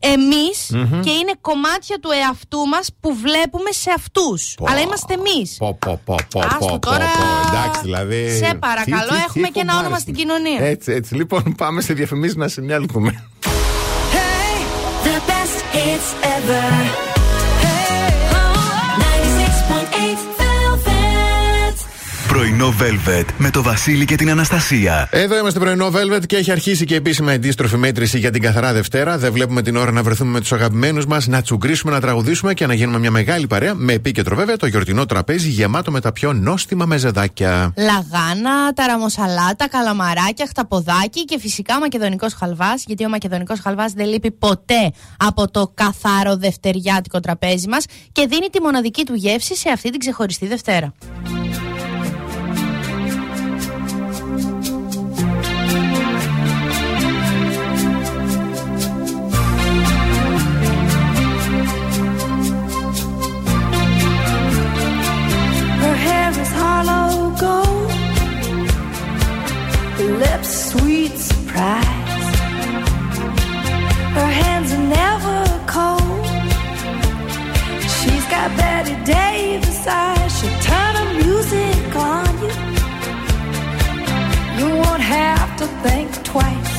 [0.00, 1.00] εμείς Μμμ.
[1.00, 4.54] και είναι κομμάτια του εαυτού μας που βλέπουμε σε αυτούς.
[4.56, 4.66] Πω.
[4.68, 5.56] Αλλά είμαστε εμείς.
[5.58, 6.98] Πω, πω, πω, πω, Άστο πω, πω, τώρα.
[7.04, 7.48] πω.
[7.56, 8.36] Εντάξει, δηλαδή.
[8.36, 9.78] Σε παρακαλώ, Τι- τι- τι έχουμε και ένα φοβάρισμα.
[9.80, 10.60] όνομα στην κοινωνία.
[10.66, 11.14] Έτσι, έτσι.
[11.14, 13.24] Λοιπόν, πάμε σε διαφημίσεις να συνέλθουμε.
[15.04, 17.13] The best hits ever.
[22.34, 25.08] Πρωινό Velvet με το Βασίλη και την Αναστασία.
[25.10, 28.72] Εδώ είμαστε πρωινό Velvet και έχει αρχίσει και επίσημα η αντίστροφη μέτρηση για την καθαρά
[28.72, 29.18] Δευτέρα.
[29.18, 32.66] Δεν βλέπουμε την ώρα να βρεθούμε με τους αγαπημένους μας, να τσουγκρίσουμε, να τραγουδήσουμε και
[32.66, 33.74] να γίνουμε μια μεγάλη παρέα.
[33.74, 37.72] Με επίκεντρο βέβαια το γιορτινό τραπέζι γεμάτο με τα πιο νόστιμα μεζεδάκια.
[37.76, 42.84] Λαγάνα, ταραμοσαλάτα, καλαμαράκια, χταποδάκι και φυσικά μακεδονικός χαλβάς.
[42.86, 48.48] Γιατί ο μακεδονικός χαλβάς δεν λείπει ποτέ από το καθαρό δευτεριάτικο τραπέζι μας και δίνει
[48.48, 50.94] τη μοναδική του γεύση σε αυτή την ξεχωριστή Δευτέρα.
[70.24, 72.34] Lips sweet surprise.
[74.18, 75.38] Her hands are never
[75.76, 76.26] cold.
[77.96, 80.30] She's got Betty Davis eyes.
[80.36, 82.54] She'll turn her music on you.
[84.58, 86.74] You won't have to think twice.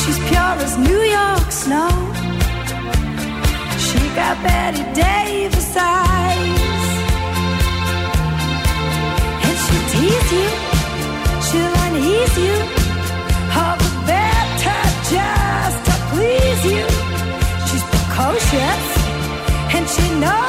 [0.00, 1.92] She's pure as New York snow.
[3.86, 6.86] She got Betty Davis eyes.
[9.46, 10.48] And she'll tease you,
[12.18, 12.54] please you.
[13.60, 13.90] All the
[15.10, 16.84] just to please you.
[17.68, 18.84] She's precocious
[19.74, 20.47] and she knows.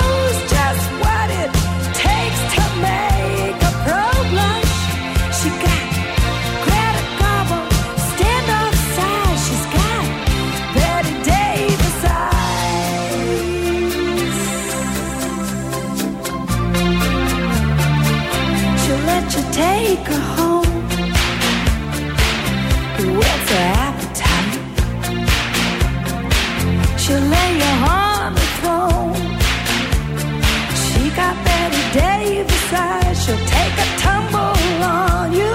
[32.71, 35.53] she'll take a tumble on you.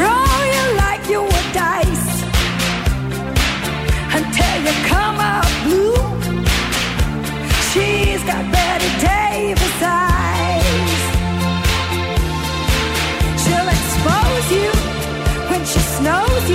[0.00, 2.10] Roll you like you were dice
[4.18, 5.18] until you come
[5.64, 6.02] blue.
[7.70, 11.02] She's got Betty Davis eyes.
[13.42, 14.70] She'll expose you
[15.50, 15.80] when she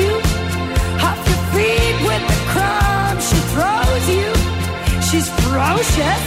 [0.01, 0.13] you
[1.07, 4.29] off your feet with the crumbs she throws you.
[5.07, 6.25] She's ferocious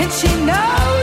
[0.00, 0.97] and she knows.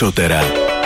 [0.00, 0.79] so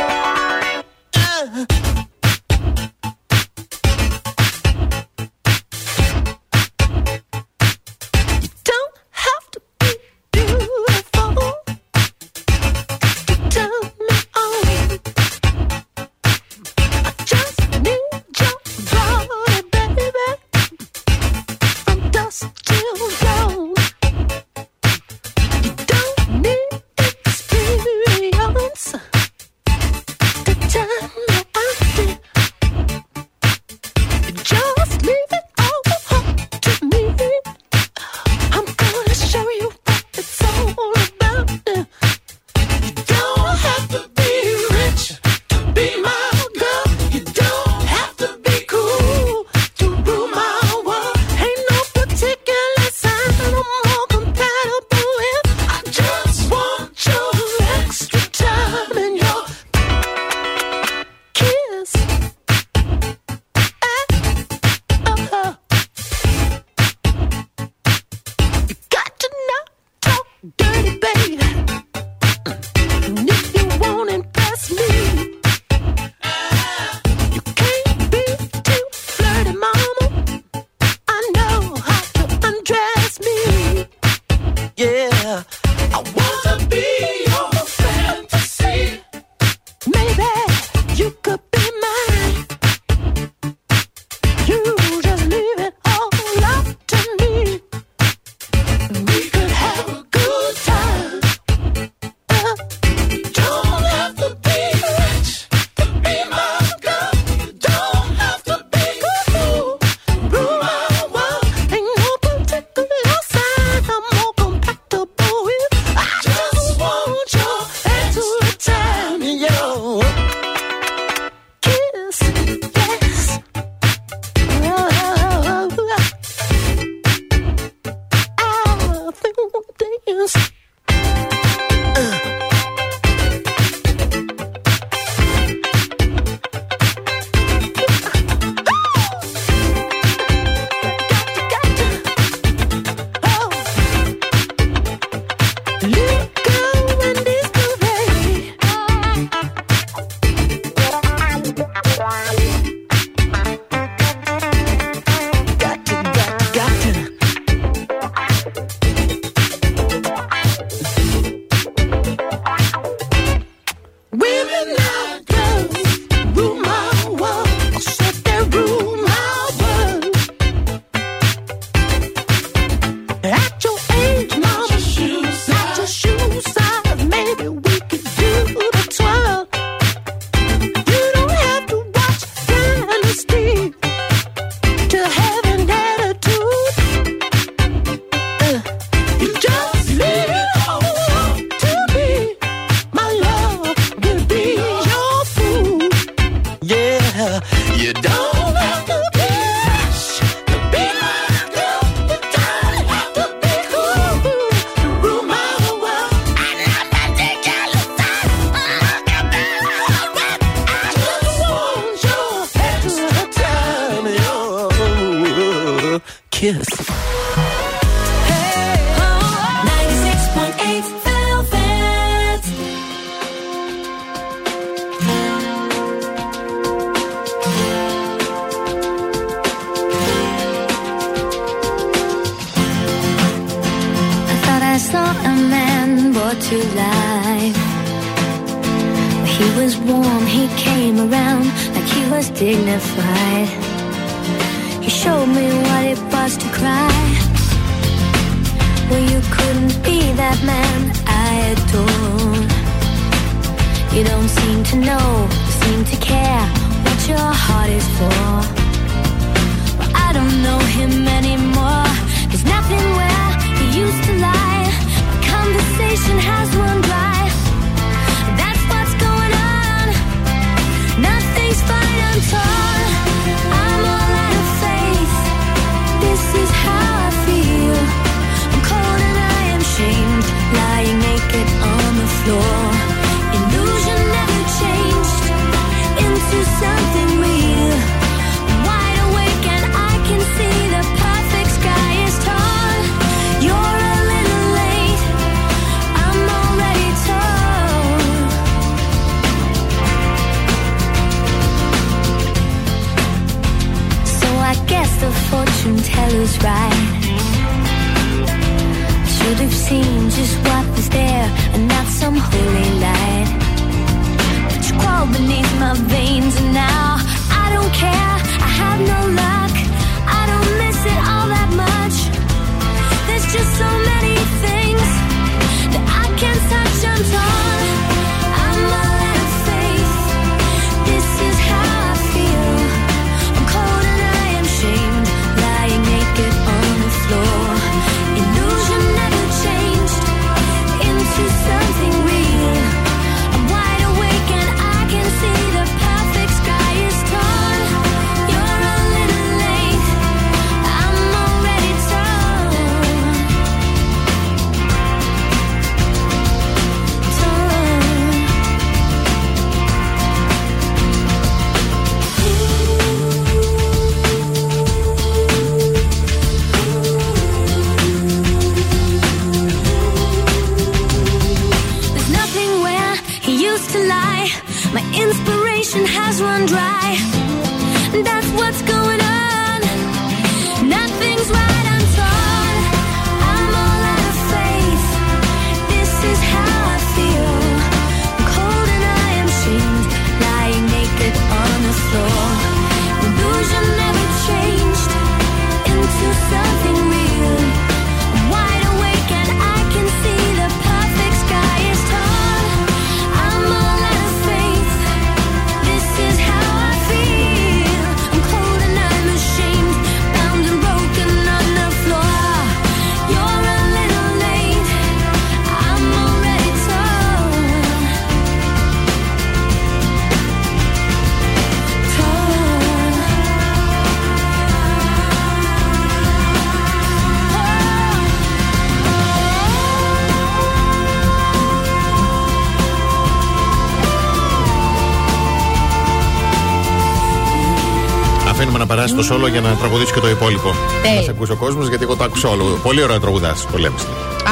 [438.84, 440.54] περάσει το σόλο για να τραγουδήσει και το υπόλοιπο.
[440.82, 440.96] Τέλεια.
[440.96, 442.44] Να σε ακούσει ο κόσμος γιατί εγώ το άκουσα όλο.
[442.62, 443.46] Πολύ ωραίο τραγουδάς.
[443.52, 443.76] Το λέμε.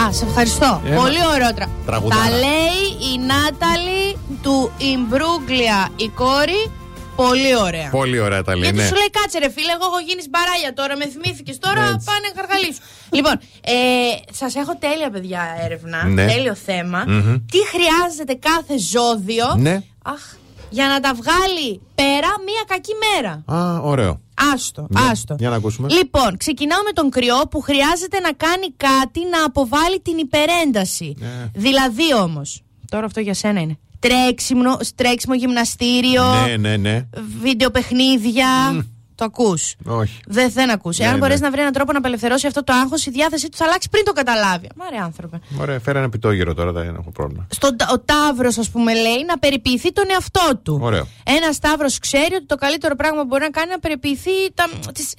[0.07, 0.81] Α, σε ευχαριστώ.
[0.87, 1.67] Ε, Πολύ ωραίο τρα...
[1.87, 2.23] τραγουδάρα.
[2.23, 6.71] Τα λέει η Νάταλη του Ιμπρούγκλια η κόρη.
[7.17, 7.89] Πολύ ωραία.
[7.91, 8.63] Πολύ ωραία τα λέει.
[8.63, 8.87] Γιατί Ναι.
[8.87, 12.05] σου λέει κάτσε ρε φίλε, εγώ έχω γίνει μπαράλια τώρα, με θυμήθηκες τώρα, Έτσι.
[12.11, 12.81] πάνε καργαλίσου.
[13.11, 13.35] λοιπόν,
[13.75, 13.75] ε,
[14.41, 16.27] σας έχω τέλεια παιδιά έρευνα, Ναι.
[16.27, 17.05] τέλειο θέμα.
[17.07, 17.37] Μμμ.
[17.53, 19.75] Τι χρειάζεται κάθε ζώδιο Ναι.
[20.15, 20.23] αχ,
[20.71, 24.21] για να τα βγάλει πέρα μία κακή μέρα; Α, ωραίο.
[24.53, 25.01] Άστο, Ναι.
[25.11, 25.37] άστο.
[25.39, 25.89] Για να ακούσουμε.
[25.93, 31.15] Λοιπόν, ξεκινάω με τον κρυό που χρειάζεται να κάνει κάτι να αποβάλει την υπερένταση.
[31.19, 31.51] Ναι.
[31.55, 33.79] Δηλαδή όμως, τώρα αυτό για σένα είναι.
[33.99, 37.09] Τρέξιμο, τρέξιμο γυμναστήριο, Ναι, ναι, ναι.
[37.43, 38.47] βίντεο παιχνίδια.
[39.15, 40.21] Το ακούς; Όχι.
[40.27, 40.99] Δεν, δεν ακούς.
[40.99, 41.19] Ναι, Εάν ναι.
[41.21, 43.89] μπορέσει να βρει έναν τρόπο να απελευθερώσει αυτό το άγχος, η διάθεσή του θα αλλάξει
[43.89, 44.69] πριν το καταλάβει.
[44.77, 45.41] Μάρε άνθρωπε.
[45.61, 47.47] Ωραία, φέρα ένα πιτόγυρο τώρα, δεν έχω πρόβλημα.
[47.51, 50.79] Στον, ο Ταύρος, ας πούμε, λέει να περιποιηθεί τον εαυτό του.
[50.83, 51.07] Ωραίο.
[51.25, 54.65] Ένας Ταύρος ξέρει ότι το καλύτερο πράγμα που μπορεί να κάνει είναι να περιποιηθεί τα,
[54.93, 55.15] τις,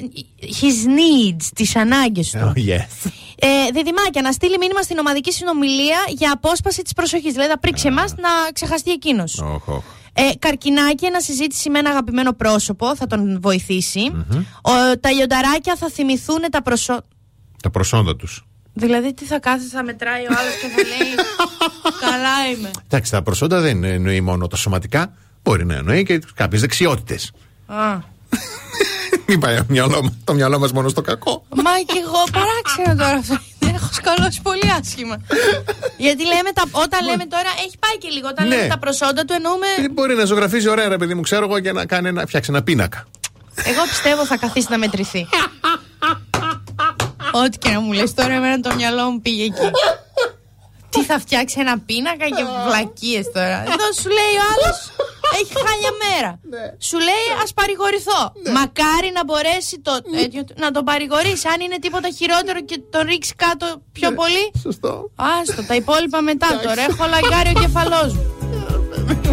[0.62, 2.54] his needs, τις ανάγκες του.
[2.56, 3.12] Oh, yes.
[3.40, 7.32] Ε, διδυμάκια, να στείλει μήνυμα στην ομαδική συνομιλία για απόσπαση της προσοχής.
[7.32, 9.40] Δηλαδή να πρίξει εμά να ξεχαστεί εκείνος.
[9.40, 9.84] Οχ, οχ.
[10.14, 14.12] Ε, καρκινάκι, ένα συζήτηση με ένα αγαπημένο πρόσωπο θα τον βοηθήσει.
[14.62, 17.06] Ο, τα λιονταράκια θα θυμηθούν τα προσώπα.
[17.64, 18.46] Τα προσόντα τους.
[18.74, 21.14] Δηλαδή, τι θα κάθεσαι, θα μετράει ο άλλος και θα λέει.
[22.10, 22.72] Καλά είμαι.
[22.88, 25.14] Εντάξει, τα προσόντα δεν εννοεί μόνο τα σωματικά.
[25.44, 27.32] Μπορεί να εννοεί και κάποιες δεξιότητες.
[27.66, 27.98] Α.
[29.28, 31.46] Μην πάει το μυαλό, μα- το μυαλό μας μόνο στο κακό.
[31.56, 33.38] Μα και εγώ παράξενο τώρα αυτό.
[33.94, 35.18] Έχω σκαλώσει πολύ άσχημα.
[35.98, 38.28] Γιατί λέμε τα, όταν λέμε τώρα, έχει πάει και λίγο.
[38.28, 38.56] Όταν Ναι.
[38.56, 39.68] λέμε τα προσόντα του, εννοούμε.
[39.78, 42.50] Ε, Μπορεί να ζωγραφίζει ωραία, ρε παιδί μου, ξέρω εγώ, και να κάνει ένα, φτιάξει
[42.54, 43.06] ένα πίνακα.
[43.66, 45.28] Εγώ πιστεύω θα καθίσει να μετρηθεί.
[47.44, 49.70] Ό,τι και να μου λες τώρα, εμένα το μυαλό μου πήγε εκεί.
[50.94, 53.58] Τι θα φτιάξει ένα πίνακα και βλακίες τώρα.
[53.74, 54.78] Εδώ σου λέει ο άλλος
[55.40, 56.40] έχει χάλια μέρα.
[56.90, 58.22] Σου λέει ας παρηγορηθώ.
[58.54, 61.48] Μακάρι να μπορέσει το, τέτοιο του- να τον παρηγορήσει.
[61.54, 64.52] Αν είναι τίποτα χειρότερο και τον ρίξει κάτω πιο πολύ.
[64.62, 65.12] Σωστό.
[65.16, 66.82] Άστο, τα υπόλοιπα μετά τώρα.
[66.90, 68.24] Έχω λαγκάρει ο κεφαλός μου.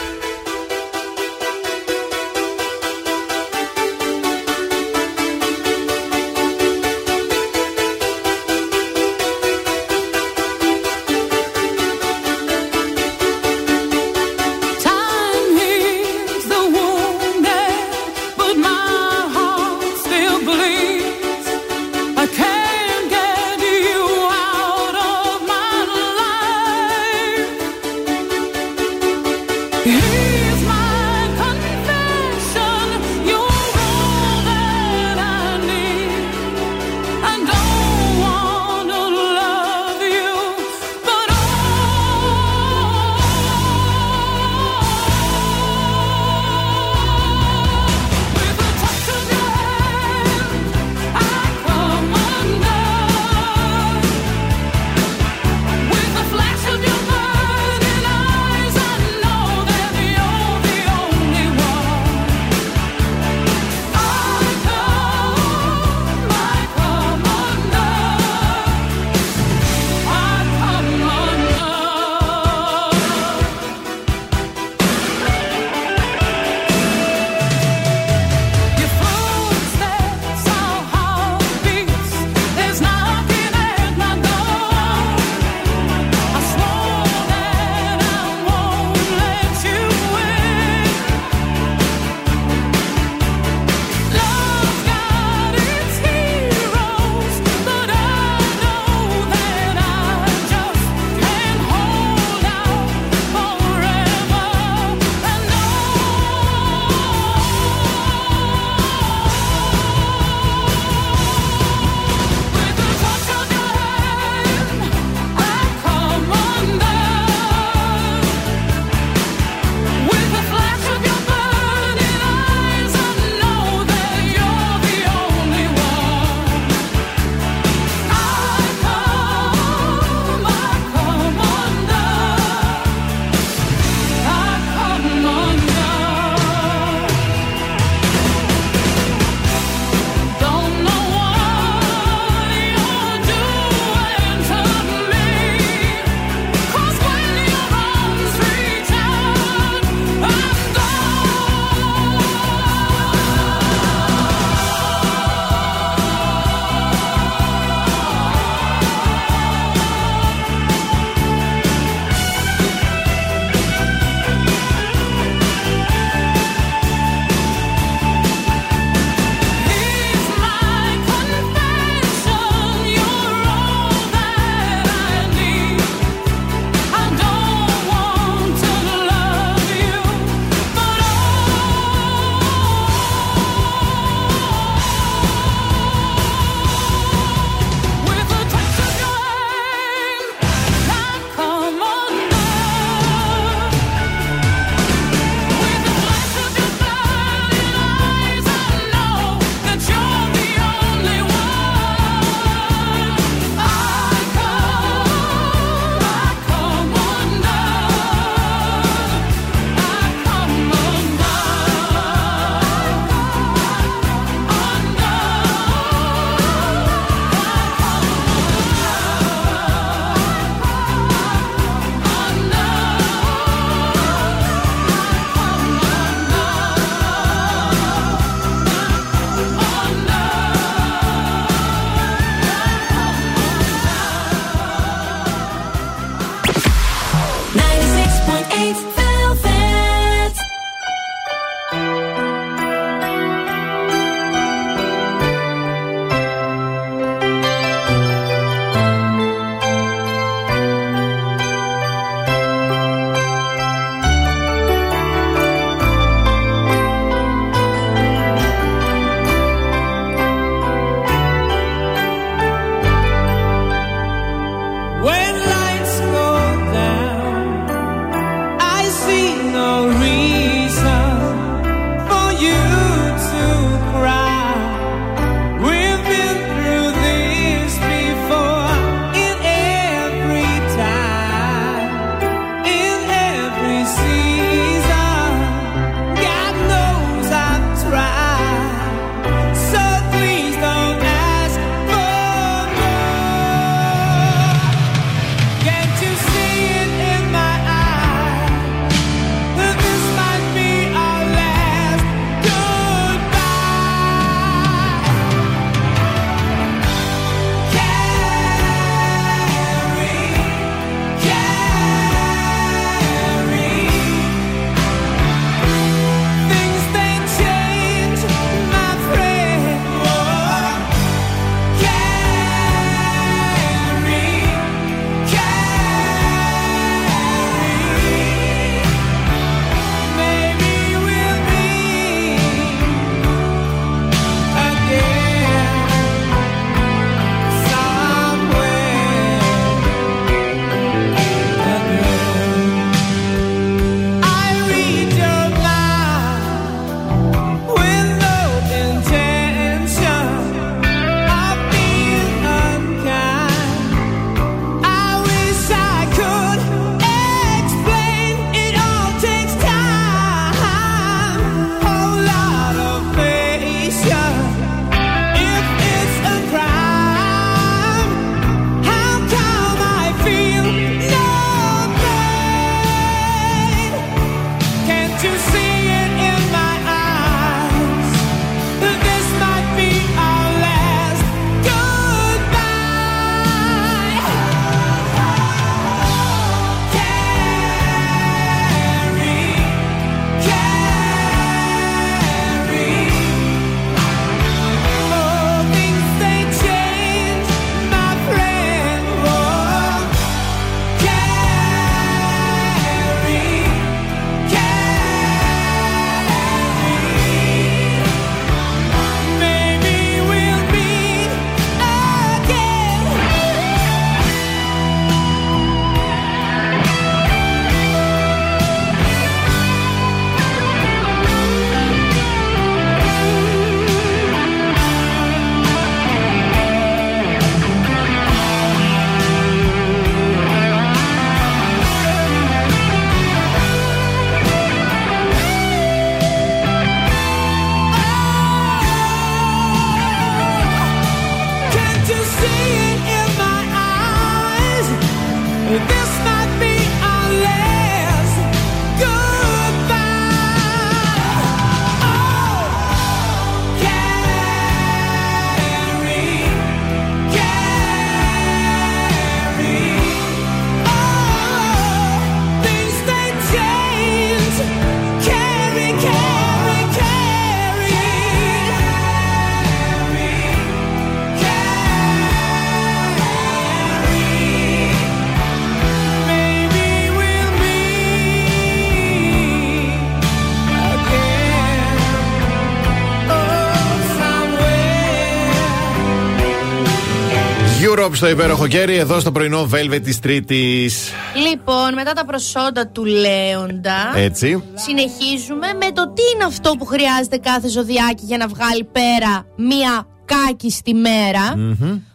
[488.11, 491.11] Drop στο υπέροχο κέρι εδώ στο πρωινό Velvet της Τρίτης.
[491.49, 494.11] Λοιπόν, μετά τα προσόντα του Λέοντα.
[494.15, 494.63] Έτσι.
[494.73, 500.07] Συνεχίζουμε με το τι είναι αυτό που χρειάζεται κάθε ζωδιάκι για να βγάλει πέρα μία
[500.25, 501.55] κάκη στη μέρα.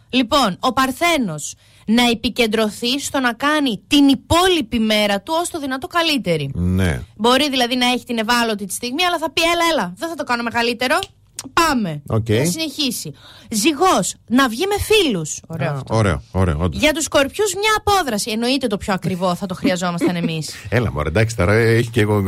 [0.09, 1.55] Λοιπόν, ο Παρθένος
[1.85, 6.51] να επικεντρωθεί στο να κάνει την υπόλοιπη μέρα του ως το δυνατό καλύτερη.
[6.53, 7.01] Ναι.
[7.15, 10.15] Μπορεί δηλαδή να έχει την ευάλωτη τη στιγμή, αλλά θα πει: Έλα, έλα, δεν θα
[10.15, 10.99] το κάνω μεγαλύτερο.
[11.53, 12.01] Πάμε.
[12.07, 12.25] Οκ.
[12.27, 13.13] Θα συνεχίσει.
[13.51, 15.39] Ζυγός, να βγει με φίλους.
[15.47, 15.71] Ωραίο.
[15.71, 16.57] Α, Ωραίο, ωραίο.
[16.61, 16.79] όντως.
[16.81, 18.31] Για τους σκορπιού, μια απόδραση.
[18.31, 20.53] Εννοείται το πιο ακριβό, θα το χρειαζόμασταν εμείς.
[20.69, 22.23] Έλα, μωρέ, εντάξει, τώρα έχει και εγώ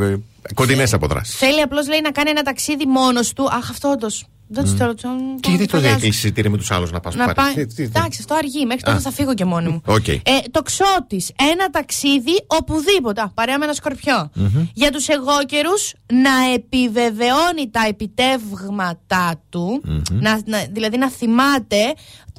[0.54, 1.34] κοντινές αποδράσεις.
[1.36, 3.44] Θέλει απλώς λέει να κάνει ένα ταξίδι μόνος του.
[3.52, 4.26] Αχ, αυτό όντως.
[4.52, 4.94] Δεν τους το
[5.40, 5.98] Και γιατί το φαντάζομαι.
[5.98, 7.54] δέχει εισιτήρια με τους άλλους να πας Να πάει.
[7.54, 8.66] Τι- τι- Εντάξει, αυτό αργεί.
[8.66, 9.00] Μέχρι τότε Α.
[9.00, 9.82] θα φύγω και μόνη μου.
[9.86, 10.08] Οκ.
[10.08, 10.20] Ε,
[10.50, 11.32] το ξώτης.
[11.52, 13.20] Ένα ταξίδι οπουδήποτε.
[13.20, 14.30] Α, Παρέα με ένα σκορπιό.
[14.34, 14.66] Μμμ.
[14.74, 19.82] Για τους εγώκερους να επιβεβαιώνει τα επιτεύγματά του.
[20.10, 21.76] να, να- δηλαδή να θυμάται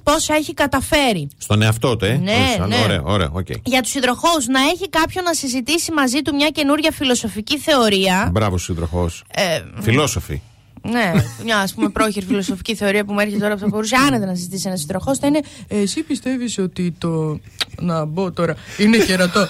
[0.04, 1.28] πόσα έχει καταφέρει.
[1.38, 2.82] Στον εαυτό του, ε; Ναι, Όχι σαν- ναι.
[2.84, 3.48] Ωραία, ωραία, οκ.
[3.64, 8.30] Για τους υδροχόους να έχει κάποιον να συζητήσει μαζί του μια καινούρια φιλοσοφική θεωρία.
[8.32, 9.10] Μπράβο, σύντροφο.
[9.34, 10.42] Ε, Φιλόσοφοι.
[10.82, 11.12] Ναι,
[11.44, 14.36] μια ας πούμε πρόχειρη φιλοσοφική θεωρία που μου έρχεται τώρα που θα μπορούσε άνετα να
[14.36, 17.40] συζητήσει ένας σύντροφος θα είναι «Ε, Εσύ πιστεύεις ότι το.
[17.80, 18.56] Να μπω τώρα.
[18.78, 19.48] Είναι κερατό.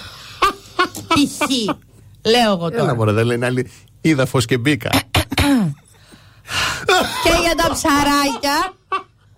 [1.08, 1.50] Π.χ.
[2.30, 2.94] Λέω εγώ Έλα, τώρα.
[2.94, 3.70] μωρέ, δεν λένε άλλοι.
[4.00, 4.90] Είδα φως και μπήκα.
[7.24, 8.74] και για τα ψαράκια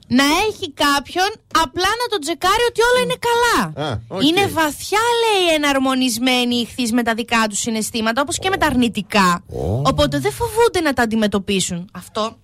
[0.06, 1.28] να έχει κάποιον
[1.64, 3.88] απλά να τον τσεκάρει ότι όλα είναι καλά.
[3.88, 4.22] Α, οκ.
[4.26, 8.66] Είναι βαθιά, λέει, εναρμονισμένοι οι ιχθύς με τα δικά τους συναισθήματα, όπως και με τα
[8.66, 9.44] αρνητικά.
[9.82, 11.88] Οπότε δεν φοβούνται να τα αντιμετωπίσουν.
[11.92, 12.36] Αυτό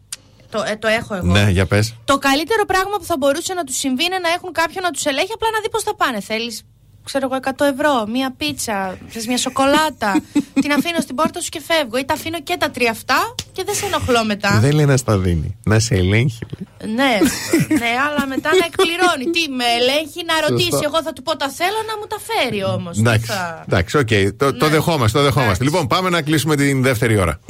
[0.51, 1.27] το, ε, το έχω εγώ.
[1.27, 1.95] Ναι, για πες.
[2.05, 5.05] Το καλύτερο πράγμα που θα μπορούσε να τους συμβεί είναι να έχουν κάποιον να τους
[5.05, 6.21] ελέγχει απλά να δει πώς θα πάνε.
[6.21, 6.63] Θέλεις,
[7.11, 10.11] ξέρω εγώ, 100 ευρώ, μία πίτσα, θες μια σοκολάτα.
[10.63, 11.99] την αφήνω στην πόρτα σου και φεύγω.
[11.99, 14.59] Ή τα αφήνω και τα τρία αυτά και δεν σε ενοχλώ μετά.
[14.61, 15.57] Δεν λέει να στα δίνει.
[15.65, 16.39] Να σε ελέγχει.
[16.81, 16.95] λέει.
[16.95, 17.13] Ναι,
[17.83, 19.25] ναι, αλλά μετά να εκπληρώνει.
[19.37, 20.71] Τι με ελέγχει, να ρωτήσει.
[20.71, 20.89] Σωστό.
[20.89, 22.99] Εγώ θα του πω τα θέλω να μου τα φέρει όμως.
[22.99, 23.65] Εντάξει, Θα...
[23.67, 24.13] εντάξει, οκ.
[24.37, 25.65] Το, το δεχόμαστε, το δεχόμαστε.
[25.65, 27.41] Λοιπόν, πάμε να κλείσουμε την δεύτερη ώρα.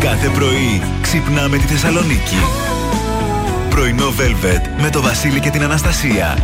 [0.00, 2.36] Κάθε πρωί ξυπνάμε τη Θεσσαλονίκη.
[3.74, 6.38] Πρωινό Velvet με το Βασίλη και την Αναστασία.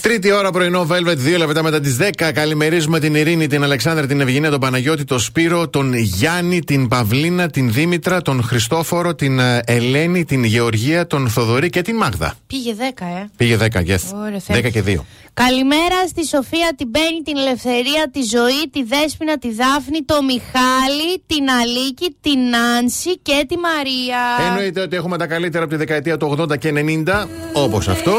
[0.00, 2.30] Τρίτη ώρα πρωινό Velvet, δύο λεπτά μετά τις 10.
[2.34, 7.50] Καλημερίζουμε την Ειρήνη, την Αλεξάνδρα, την Ευγενία, τον Παναγιώτη, τον Σπύρο, τον Γιάννη, την Παυλίνα,
[7.50, 12.34] την Δήμητρα, τον Χριστόφορο, την ε, Ελένη, την Γεωργία, τον Θοδωρή και την Μάγδα.
[12.46, 13.28] Πήγε 10, ε.
[13.36, 13.98] Πήγε 10, yes.
[14.26, 14.60] Ωραία, Θεέ.
[14.60, 14.94] 10 και 2.
[15.34, 21.22] Καλημέρα στη Σοφία, την Μπέννη, την Ελευθερία, τη Ζωή, τη Δέσποινα, τη Δάφνη, το Μιχάλη,
[21.26, 24.18] την Αλίκη, την Νάνση και τη Μαρία.
[24.48, 26.72] Εννοείται ότι έχουμε τα καλύτερα από τη δεκαετία του 80 και
[27.06, 28.14] 90, όπως αυτό.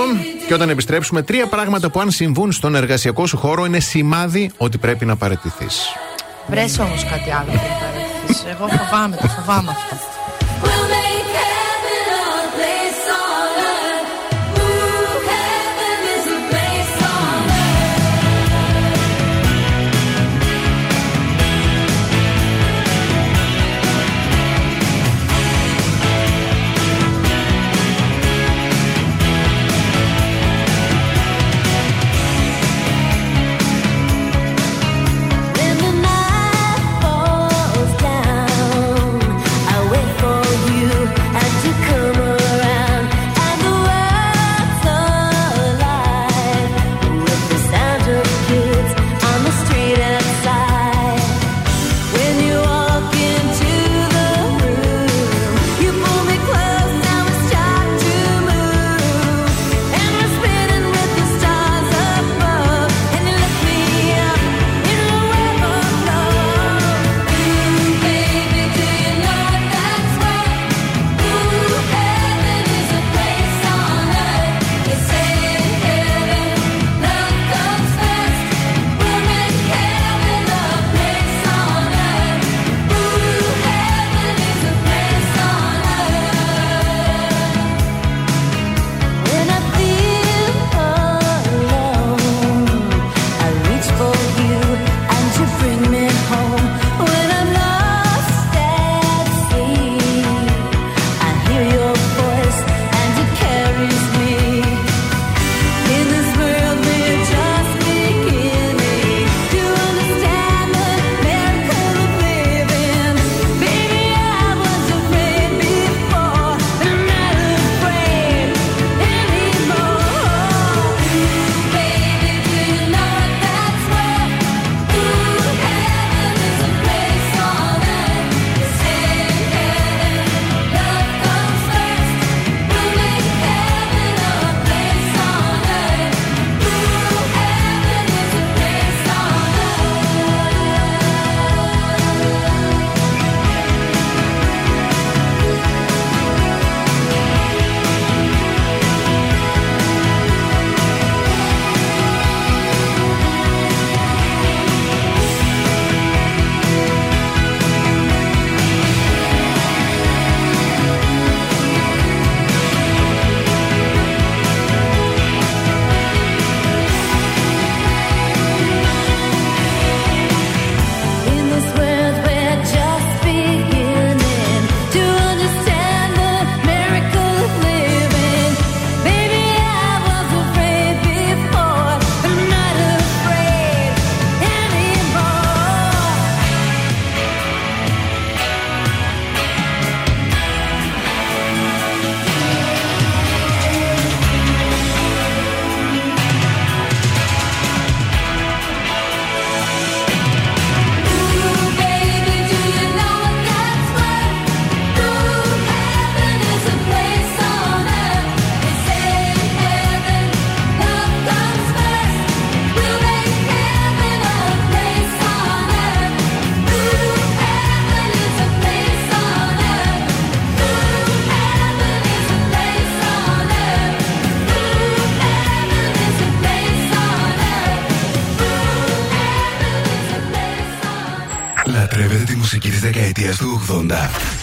[0.48, 4.78] Και όταν επιστρέψουμε, τρία πράγματα που αν συμβούν στον εργασιακό σου χώρο είναι σημάδι ότι
[4.78, 5.82] πρέπει να παραιτηθείς.
[6.48, 8.44] Βρες όμως κάτι άλλο πριν παρέχεις.
[8.46, 10.15] Εγώ φοβάμαι, το φοβάμαι αυτό.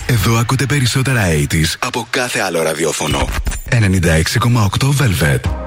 [0.06, 3.28] Εδώ ακούτε περισσότερα 80s από κάθε άλλο ραδιόφωνο.
[3.70, 3.78] 96,8
[4.80, 5.61] Velvet.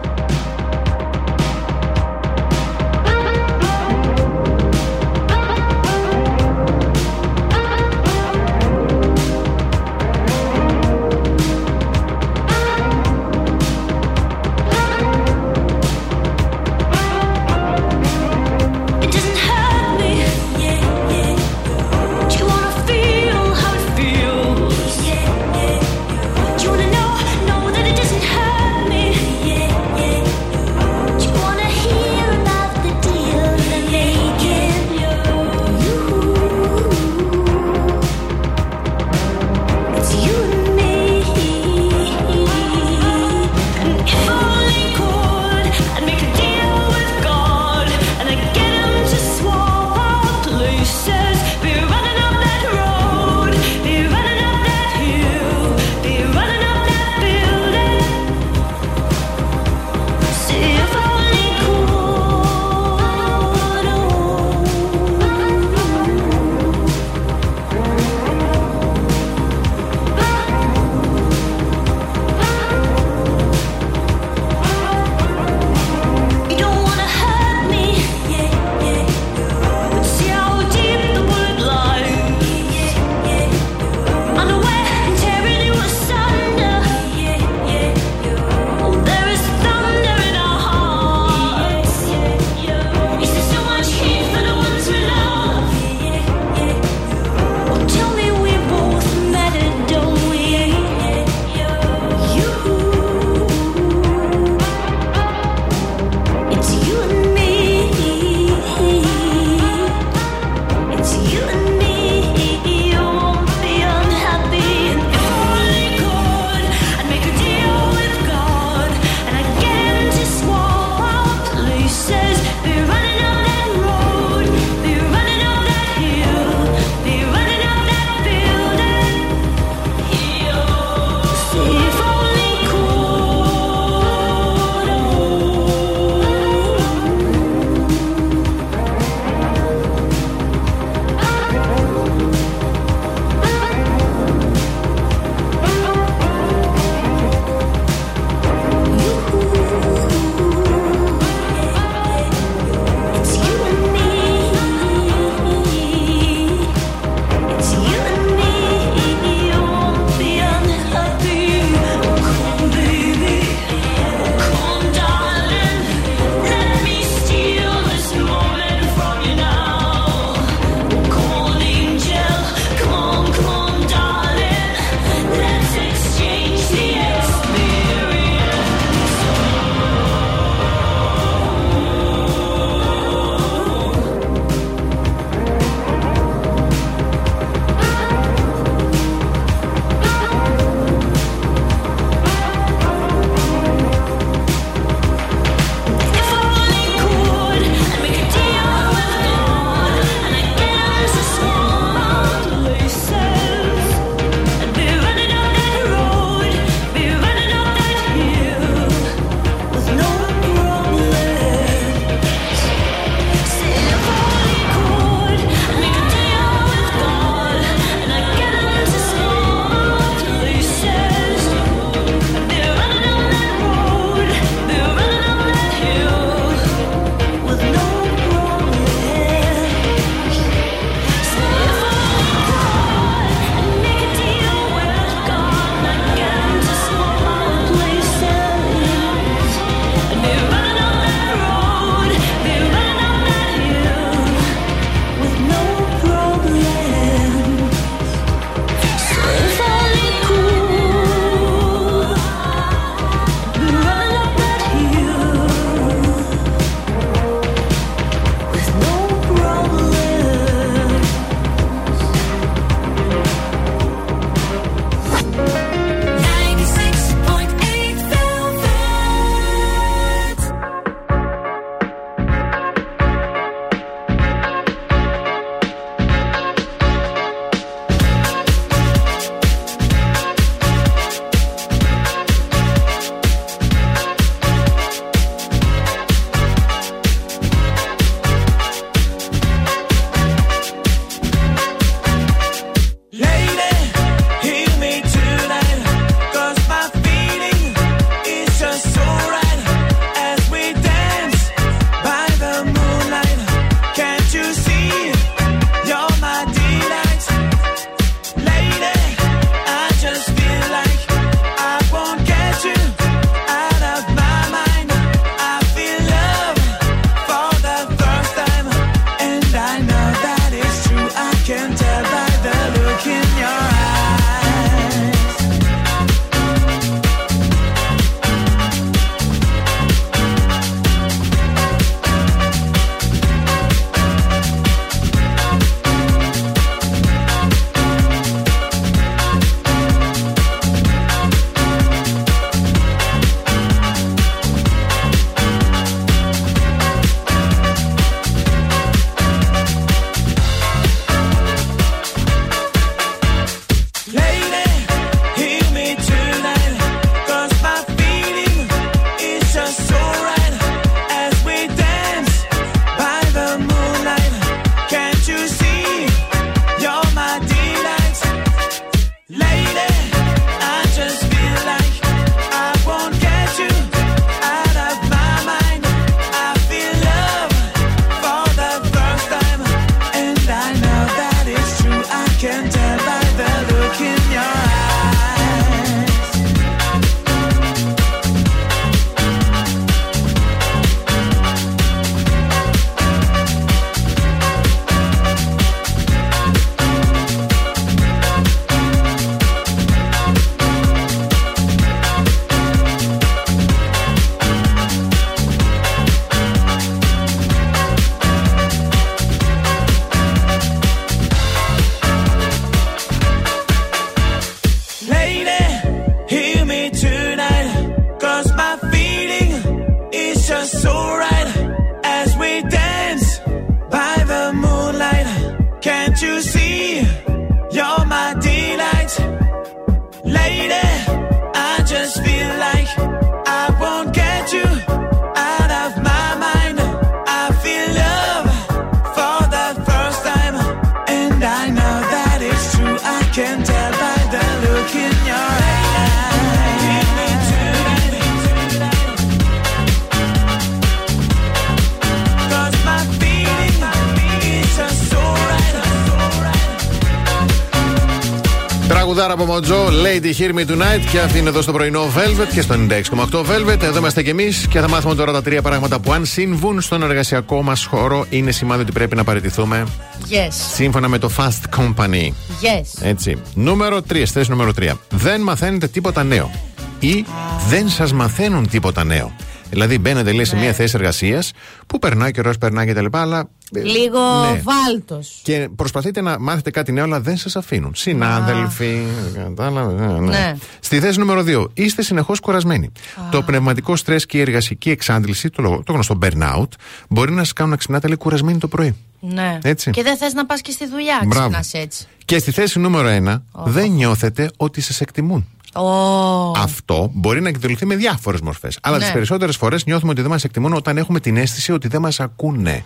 [460.68, 463.82] Lady Hear Me Tonight και αυτή είναι εδώ στο πρωινό Velvet και στο 96,8 Velvet.
[463.82, 467.04] Εδώ είμαστε κι εμείς και θα μάθουμε τώρα τα τρία πράγματα που αν συμβούν στον
[467.04, 469.86] εργασιακό μας χώρο είναι σημάδι ότι πρέπει να παραιτηθούμε
[470.30, 470.48] Yes.
[470.74, 472.28] σύμφωνα με το Fast Company.
[472.62, 473.02] Yes.
[473.02, 473.38] Έτσι.
[473.54, 474.92] Νούμερο 3, θέση νούμερο 3.
[475.10, 476.52] Δεν μαθαίνετε τίποτα νέο.
[477.00, 477.26] Ή
[477.70, 479.36] δεν σας μαθαίνουν τίποτα νέο.
[479.70, 480.44] Δηλαδή μπαίνετε λέει Ναι.
[480.44, 481.52] σε μια θέση εργασίας
[481.88, 483.06] που περνάει καιρός, περνάει κτλ.
[483.12, 483.50] Αλλά.
[483.80, 484.61] Ε, Λίγο ναι.
[484.64, 485.39] βάλτος.
[485.43, 487.91] Και προσπαθείτε να μάθετε κάτι νέο, αλλά δεν σας αφήνουν.
[487.95, 489.03] Συνάδελφοι.
[489.35, 490.19] κατάλαβε, ναι, ναι.
[490.30, 490.56] Ναι.
[490.80, 491.65] Στη θέση νούμερο 2.
[491.73, 492.91] Είστε συνεχώς κουρασμένοι.
[493.31, 496.68] Το πνευματικό στρες και η εργασική εξάντληση, το, λογο- το γνωστό burnout,
[497.10, 498.95] μπορεί να σας κάνουν να ξυπνάτε λέει κουρασμένοι το πρωί.
[499.19, 499.57] Ναι.
[499.64, 499.91] Έτσι.
[499.91, 501.41] Και δεν θες να πας και στη δουλειά, Μπράβο.
[501.49, 502.06] ξυπνάς έτσι.
[502.26, 505.47] Και στη θέση νούμερο 1, δεν νιώθετε ότι σας εκτιμούν.
[505.76, 506.52] Ω.
[506.57, 508.77] Αυτό μπορεί να εκδηλωθεί με διάφορες μορφές.
[508.81, 509.03] Αλλά Ναι.
[509.03, 512.19] τις περισσότερες φορές νιώθουμε ότι δεν μας εκτιμούν όταν έχουμε την αίσθηση ότι δεν μας
[512.19, 512.84] ακούνε.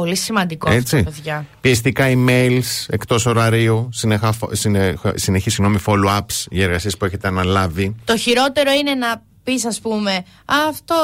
[0.00, 0.96] Πολύ σημαντικό Έτσι.
[0.96, 1.46] αυτό, παιδιά.
[1.60, 7.94] Πιεστικά emails εκτός ωραρίου, συνεχά, συνεχ, συνεχή συγγνώμη, follow-ups για εργασίες που έχετε αναλάβει.
[8.04, 10.94] Το χειρότερο είναι να πεις, ας πούμε, Αυτό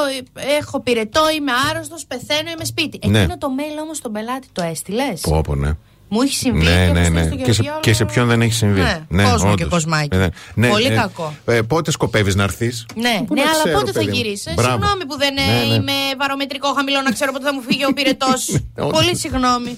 [0.59, 3.07] έχω πυρετό, είμαι άρρωστος, πεθαίνω, είμαι σπίτι.
[3.07, 3.19] Ναι.
[3.19, 5.71] Εκείνο το mail όμως τον πελάτη το έστειλες; Πω, πω, ναι.
[6.07, 6.63] Μου έχει συμβεί.
[6.63, 7.23] Ναι, και ναι, έχω ναι.
[7.23, 7.79] στείλει στο Και σε, Γεωργιόλο.
[7.81, 8.81] και σε ποιον δεν έχει συμβεί.
[9.07, 9.69] Ναι, κόσμο και όντως.
[9.69, 10.17] κοσμάκι.
[10.17, 10.67] Ναι, ναι.
[10.69, 11.33] Πολύ Ναι, κακό.
[11.45, 14.15] Ε, πότε σκοπεύεις να έρθεις; Ναι, Πού ναι, να αλλά ξέρω, πότε θα παιδί μου.
[14.17, 14.71] γυρίσεις; Μπράβο.
[14.71, 15.73] Συγγνώμη που δεν ε, Ναι, ναι.
[15.73, 18.49] είμαι βαρομετρικό χαμηλό να ξέρω πότε θα μου φύγει ο πυρετός.
[18.77, 18.91] Όντως.
[18.91, 19.77] Πολύ συγγνώμη.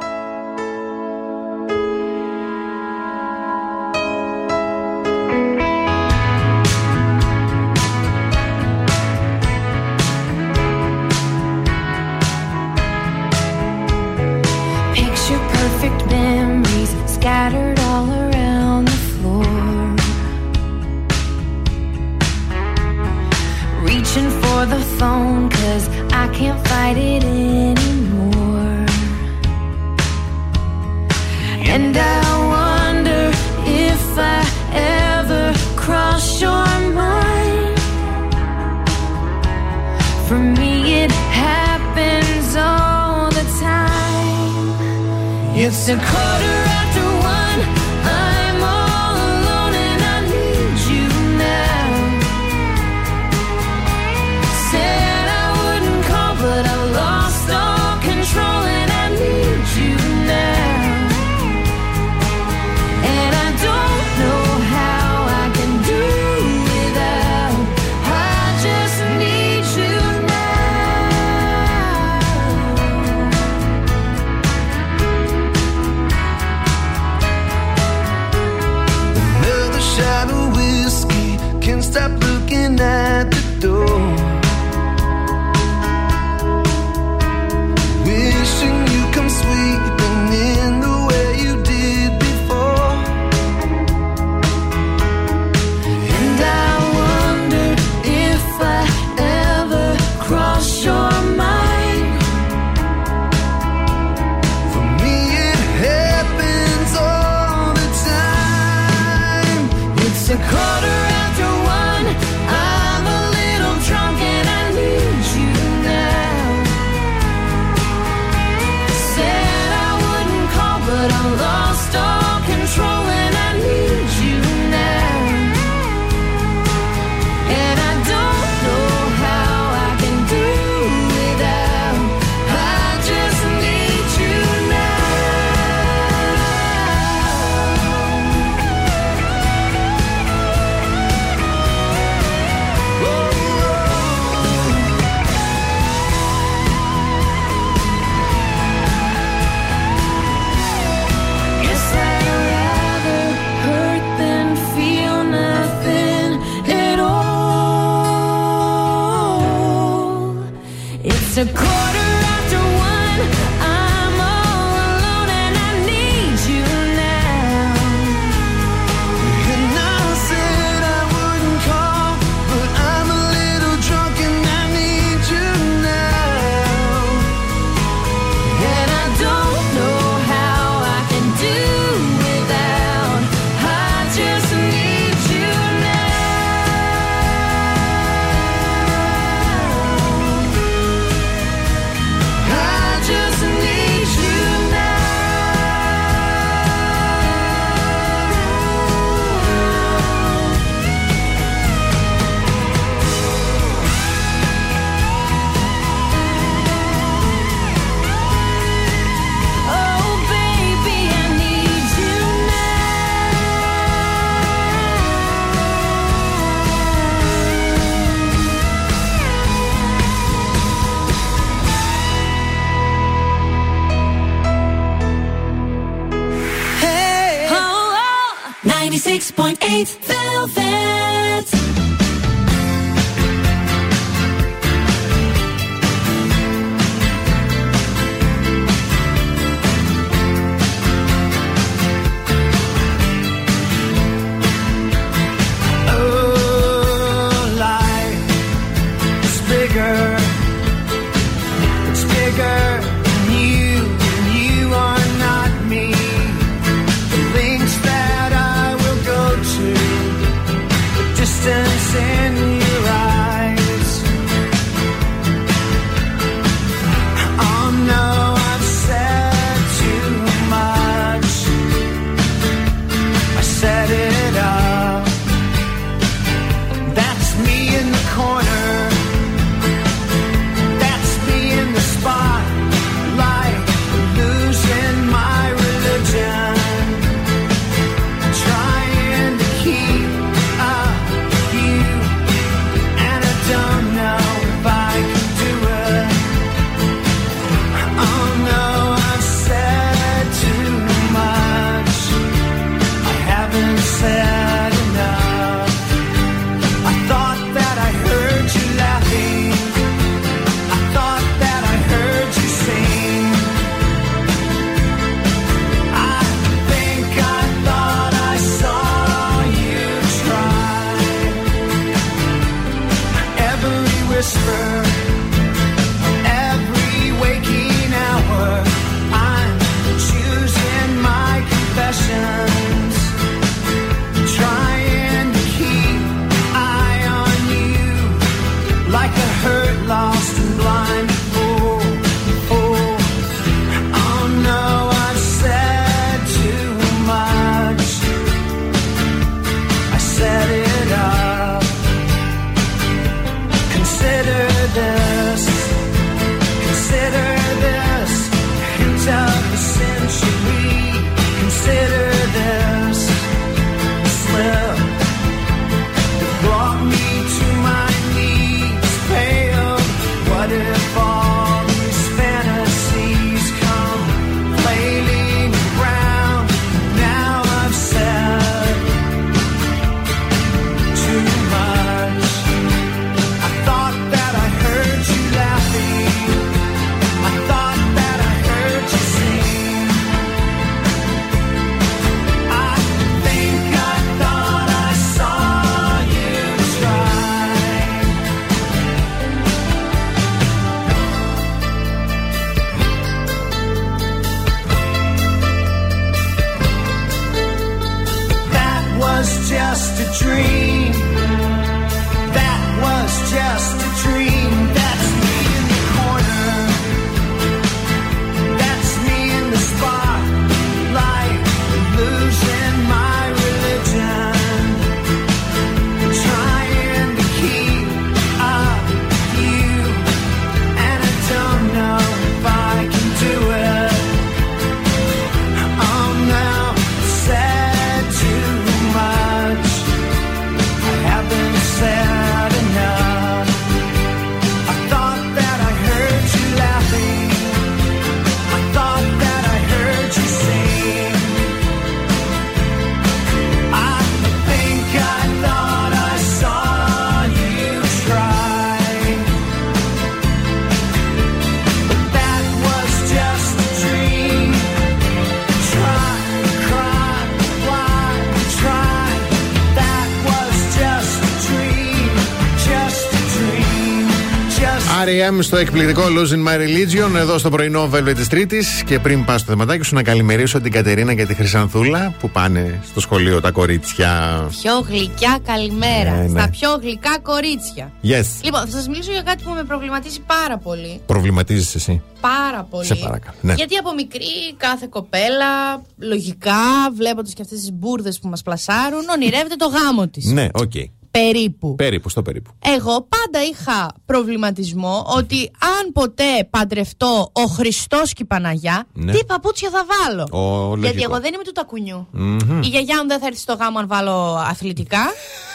[475.41, 478.83] Στο εκπληκτικό Losing My Religion εδώ στο πρωινό Velvet της Τρίτης.
[478.85, 482.79] Και πριν πάω στο θεματάκι σου, να καλημερίσω την Κατερίνα και τη Χρυσανθούλα που πάνε
[482.89, 484.43] στο σχολείο τα κορίτσια.
[484.61, 486.15] Πιο γλυκιά καλημέρα.
[486.15, 486.39] Ναι, ναι.
[486.39, 487.91] Στα πιο γλυκά κορίτσια.
[488.03, 488.25] Yes.
[488.43, 491.01] Λοιπόν, θα σας μιλήσω για κάτι που με προβληματίζει πάρα πολύ.
[491.05, 492.01] Προβληματίζεις εσύ.
[492.21, 492.85] Πάρα πολύ.
[492.85, 493.53] Σε παρακαλώ, ναι.
[493.53, 499.55] Γιατί από μικρή κάθε κοπέλα, λογικά, βλέποντας και αυτές τις μπουρδες που μας πλασάρουν, ονειρεύεται
[499.55, 500.25] το γάμο της.
[500.25, 500.73] Ναι, οκ.
[501.11, 501.75] Περίπου.
[501.75, 502.51] Περίπου, στο περίπου.
[502.65, 509.11] Εγώ πάντα είχα προβληματισμό ότι αν ποτέ παντρευτώ ο Χριστός και η Παναγιά, Ναι.
[509.11, 510.27] τι παπούτσια θα βάλω.
[510.31, 510.81] Ω, λογικό.
[510.87, 512.07] Γιατί εγώ δεν είμαι του τακουνιού.
[512.11, 512.61] Μμμ.
[512.61, 515.03] Η γιαγιά μου δεν θα έρθει στο γάμο αν βάλω αθλητικά.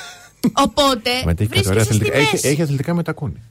[0.67, 2.17] Οπότε Μα τι έχει κάτι ωραία βρίσκεσαι στη αθλητικά.
[2.19, 2.49] Έχει, μέση.
[2.49, 3.43] έχει αθλητικά με τακούνι.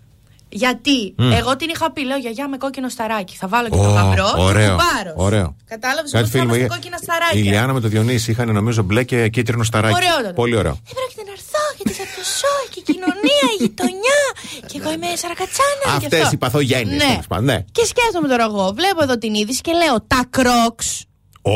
[0.64, 1.32] Γιατί; Μμ.
[1.32, 3.36] εγώ την είχα πει, λέω γιαγιά με κόκκινο σταράκι.
[3.36, 5.14] Θα βάλω και Ω, το γαμπρό και ωραίο, κουμπάρο.
[5.15, 5.56] ωραίο.
[5.73, 7.52] Κατάλαβες Κάτι ότι θα φίλοι μου, είμαστε η- κόκκινα Η σταράκια.
[7.52, 9.95] Λιάννα με το Διονύση είχαν νομίζω μπλε και κίτρινο σταράκι.
[9.95, 10.34] Ωραιότατο.
[10.34, 10.76] Πολύ ωραίο.
[10.86, 14.22] Δεν πρόκειται να έρθω γιατί θα το ζω και η κοινωνία, η γειτονιά.
[14.69, 15.86] και εγώ είμαι σαρακατσάνα.
[15.99, 16.34] γι' Αυτές αυτό.
[16.34, 17.03] οι παθογένειες.
[17.03, 17.40] Ναι.
[17.49, 17.57] Ναι.
[17.72, 20.90] Και σκέφτομαι τώρα εγώ, βλέπω εδώ την είδηση και λέω τα Crocs
[21.41, 21.52] Ω,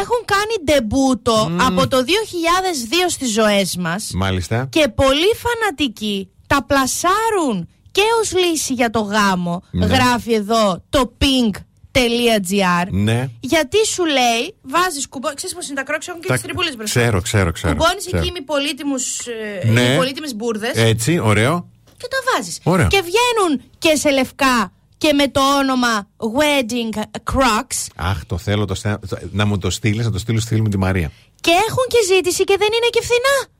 [0.00, 4.66] έχουν κάνει ντεμπούτο από το 2002 στις ζωές μας Μάλιστα.
[4.70, 9.62] και πολλοί φανατικοί τα πλασάρουν και ως λύση για το γάμο.
[9.70, 9.86] Ναι.
[9.86, 13.28] Γράφει εδώ το pink.gr Ναι.
[13.40, 15.28] γιατί σου λέει, βάζεις κουμπό.
[15.34, 17.00] Ξέρεις πώς είναι τα κρόξ, έχουν και Τα- τις τριμπούλε μπροστά.
[17.00, 17.76] Ξέρω, ξέρω, ξέρω.
[17.76, 18.22] Κουμπώνεις ξέρω.
[18.22, 19.26] εκεί με πολύτιμους,
[19.62, 19.88] ε, Ναι.
[19.90, 21.68] με πολύτιμες μπουρδες Έτσι, ωραίο.
[21.96, 22.60] και τα βάζεις.
[22.62, 22.86] Ωραίο.
[22.86, 26.98] Και βγαίνουν και σε λευκά και με το όνομα Wedding
[27.32, 28.98] Crocs Αχ, το θέλω το στέ-
[29.32, 31.10] να μου το στείλεις, να το στείλω στη φίλη μου τη Μαρία.
[31.40, 33.52] και έχουν και ζήτηση και δεν είναι και φθηνά.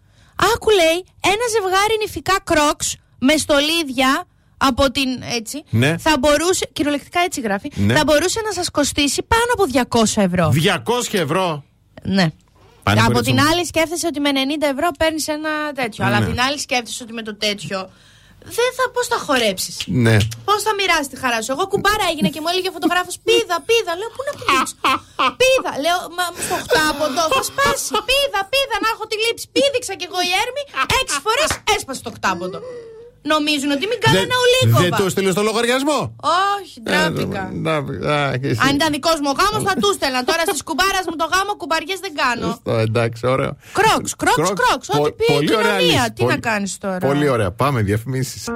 [0.54, 4.24] Άκου λέει, ένα ζευγάρι νηφικά Crocs με στολίδια
[4.56, 5.64] από την έτσι.
[5.70, 5.98] Ναι.
[5.98, 7.94] Θα μπορούσε, κυριολεκτικά έτσι γράφει, Ναι.
[7.94, 9.64] θα μπορούσε να σας κοστίσει πάνω από
[9.98, 10.52] 200 ευρώ.
[11.12, 11.64] 200 ευρώ.
[12.02, 12.26] Ναι.
[12.82, 13.48] Πάνε από κορίτσι την μου.
[13.50, 16.04] άλλη σκέφτεσαι ότι με 90 ευρώ παίρνεις ένα τέτοιο.
[16.04, 16.24] Αλλά Ναι.
[16.24, 17.90] από την άλλη σκέφτεσαι ότι με το τέτοιο
[18.56, 20.16] δεν θα πώς θα χορέψεις; Ναι.
[20.48, 23.56] Πώς θα μοιράσει τη χαρά σου; Εγώ κουμπάρα έγινε και μου έλεγε ο φωτογράφος πίδα,
[23.68, 23.92] πίδα.
[24.00, 24.76] Λέω πού να πηδήξω.
[25.40, 25.72] πίδα.
[25.84, 27.88] Λέω μα στο χτάποντο θα σπάσει.
[28.08, 29.46] Πίδα, πίδα να έχω τη λήψη.
[29.56, 30.62] Πήδηξα κι εγώ η έρμη.
[31.00, 32.58] Έξι φορές έσπασε το χτάποντο.
[33.32, 34.80] Νομίζουν ότι μην κάνω Δεν- ένα ουλίκοβα.
[34.86, 35.98] Δεν το στείλω στο λογαριασμό;
[36.60, 37.42] Όχι, ντράπηκα.
[37.52, 37.76] Ε, να-
[38.14, 38.60] α, και εσύ.
[38.66, 40.24] Αν ήταν δικός μου ο γάμος, θα τους στέλνα.
[40.24, 42.58] Τώρα στις κουμπάρα μου το γάμο, κουμπαριές δεν κάνω.
[42.60, 43.52] Στο, εντάξει, ωραίο.
[43.78, 44.82] Κρόξ, κρόξ, Κρόξ, κρόξ.
[44.88, 46.00] Ό,τι πο- πει η πολύ ωραία κοινωνία.
[46.02, 46.12] λύση.
[46.16, 47.50] Τι Πολύ- να κάνεις τώρα; Πολύ ωραία.
[47.50, 48.48] Πάμε, διαφημίσεις.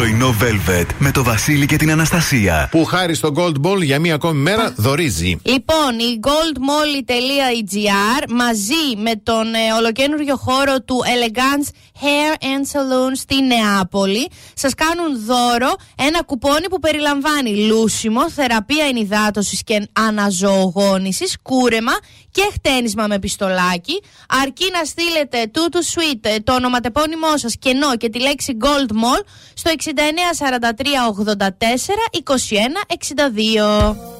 [0.00, 2.68] Πρωινό Velvet με το Βασίλη και την Αναστασία.
[2.70, 5.36] Που χάρη στο Gold Ball για μία ακόμη μέρα δωρίζει.
[5.42, 11.68] Λοιπόν, η goldmolly.gr μαζί με τον ε, ολοκένουργιο χώρο του Elegance
[12.02, 14.28] Hair and Saloon στη Νεάπολη.
[14.54, 21.92] Σας κάνουν δώρο ένα κουπόνι που περιλαμβάνει λούσιμο, θεραπεία ενυδάτωσης και αναζωογόνησης, κούρεμα
[22.30, 24.02] και χτένισμα με πιστολάκι.
[24.42, 29.24] Αρκεί να στείλετε τούτου suite ε, το ονοματεπώνυμό σας κενό και τη λέξη Gold Mall
[29.54, 29.88] στο 69
[30.68, 31.44] 43 84
[32.24, 32.34] 21
[34.06, 34.19] 62.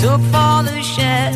[0.00, 1.27] took for the shell.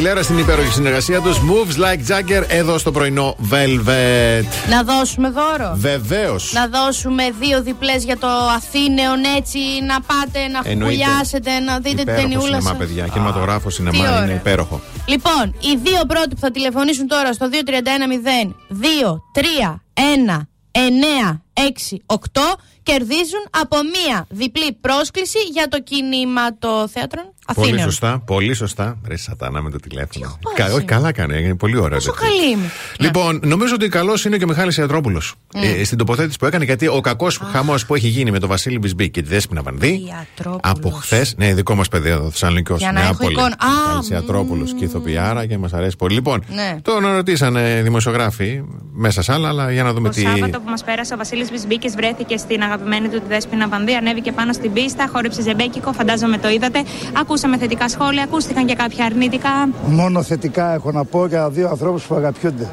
[0.00, 1.38] Αγγιλέρα στην υπέροχη συνεργασία τους.
[1.38, 4.44] Moves like Jagger εδώ στο πρωινό Velvet.
[4.70, 5.72] Να δώσουμε δώρο.
[5.74, 6.52] Βεβαίως.
[6.52, 11.04] Να δώσουμε δύο διπλές για το Αθήνεων έτσι να πάτε να Εννοείται.
[11.04, 12.76] χουλιάσετε, να δείτε την Υπέροχο ταινιούλα σινεμά, σας.
[12.76, 13.06] παιδιά.
[13.06, 14.24] Κινηματογράφος τι σινεμά ωραία.
[14.24, 14.80] είναι υπέροχο.
[15.06, 21.96] Λοιπόν, οι δύο πρώτοι που θα τηλεφωνήσουν τώρα στο 2310 2 3 1 9 6
[22.06, 22.16] 8
[22.82, 25.78] κερδίζουν από μία διπλή πρόσκληση για το
[27.60, 27.90] κινηματοθέατρο Πολύ Αθήνεων.
[27.90, 28.98] σωστά, πολύ σωστά.
[29.08, 30.38] Ρε σατάνα με το τηλέφωνο.
[30.54, 31.98] Κα, όχι, καλά κάνει, είναι πολύ ωραίο.
[31.98, 32.26] Πόσο τέτοιο.
[32.28, 32.70] καλή είμαι.
[32.98, 35.34] Λοιπόν, νομίζω ότι καλός είναι και ο Μιχάλης Ιατρόπουλος.
[35.54, 35.58] Mm.
[35.80, 38.78] Ε, στην τοποθέτηση που έκανε, γιατί ο κακός χαμός που έχει γίνει με τον Βασίλη
[38.78, 40.02] Μπισμπή και τη Δέσπινα Βανδύ.
[40.08, 40.60] Ιατρόπουλος.
[40.64, 43.46] Από χθες, ναι, δικό μας παιδί εδώ, Θεσσαλονίκη, Για να έχω εικόνα.
[43.46, 46.14] Α, Μιχάλης Ιατρόπουλος και ηθοποιάρα και μας αρέσει πολύ.
[46.14, 46.76] Λοιπόν, Ναι.
[46.82, 50.20] τον ρωτήσανε δημοσιογράφοι μέσα σ' άλλα, αλλά για να δούμε Το τι.
[50.20, 53.94] Σάββατο που μας πέρασε, ο Βασίλης Μπισμπίκης βρέθηκε στην αγαπημένη του τη Δέσπινα Βανδύ.
[53.94, 56.82] Ανέβηκε πάνω στην πίστα, χόρεψε ζεμπέκικο, φαντάζομαι το είδατε.
[57.20, 59.68] Ακούσαμε θετικά σχόλια, ακούστηκαν και κάποια αρνητικά.
[59.86, 62.70] Μόνο θετικά έχω να πω για δύο ανθρώπους που αγαπιούνται.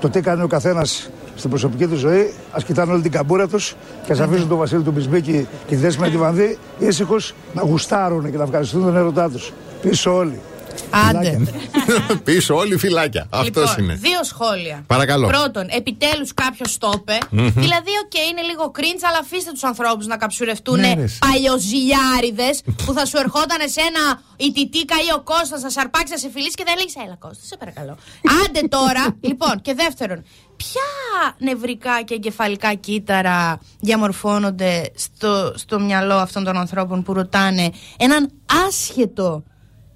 [0.00, 3.74] Το τι κάνει ο καθένας στην προσωπική του ζωή, ας κοιτάνε όλοι την καμπούρα τους
[4.06, 8.30] και ας αφήσουν τον Βασίλη του Μπισμπίκη και τη Δέσποινα τη Βανδή ήσυχος να γουστάρουν
[8.30, 9.52] και να ευχαριστούν τον έρωτά τους.
[9.80, 10.40] Πίσω όλοι.
[10.90, 11.40] Άντε.
[12.24, 13.26] Πίσω όλοι φιλάκια.
[13.30, 13.94] Αυτός Λοιπόν, είναι.
[13.94, 14.84] δύο σχόλια.
[14.86, 15.26] Παρακαλώ.
[15.26, 17.18] Πρώτον, επιτέλους κάποιος το είπε.
[17.30, 17.46] Μμμ.
[17.50, 21.18] Δηλαδή, οκ, είναι λίγο cringe, αλλά αφήστε τους ανθρώπους να καψουρευτούν Ναι, ρε, εσύ.
[21.18, 26.18] παλιοζηλιάριδες που θα σου ερχόταν σε ένα ητητήκα ή ο Κώστας να σε αρπάξει, να
[26.18, 27.96] σε φιλήσει και δεν έλεγε Έλα, Κώστα, σε παρακαλώ.
[28.44, 29.16] Άντε τώρα.
[29.28, 30.24] λοιπόν, και δεύτερον,
[30.56, 38.30] ποια νευρικά και εγκεφαλικά κύτταρα διαμορφώνονται στο, στο μυαλό αυτών των ανθρώπων που ρωτάνε έναν
[38.68, 39.42] άσχετο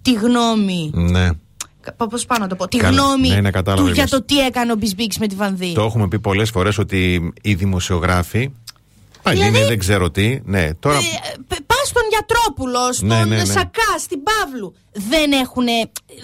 [0.05, 1.28] τη γνώμη Ναι.
[2.10, 3.00] Πώς πάω να το πω; Τη Καλά.
[3.02, 4.10] γνώμη Ναι, ναι, κατάλαβα του για εμείς.
[4.12, 5.73] το τι έκανε ο Μπισμπίξ με τη Βανδύ.
[5.73, 8.50] Το έχουμε πει πολλές φορές ότι οι δημοσιογράφοι.
[9.23, 10.39] Πάλι Δηλαδή- είναι, δεν ξέρω τι.
[10.44, 10.99] Ναι, τώρα.
[11.66, 13.44] Πας στον Γιατρόπουλο, στον Ναι, ναι, ναι.
[13.44, 14.75] Σακά, στην Παύλου.
[15.09, 15.65] Δεν έχουν,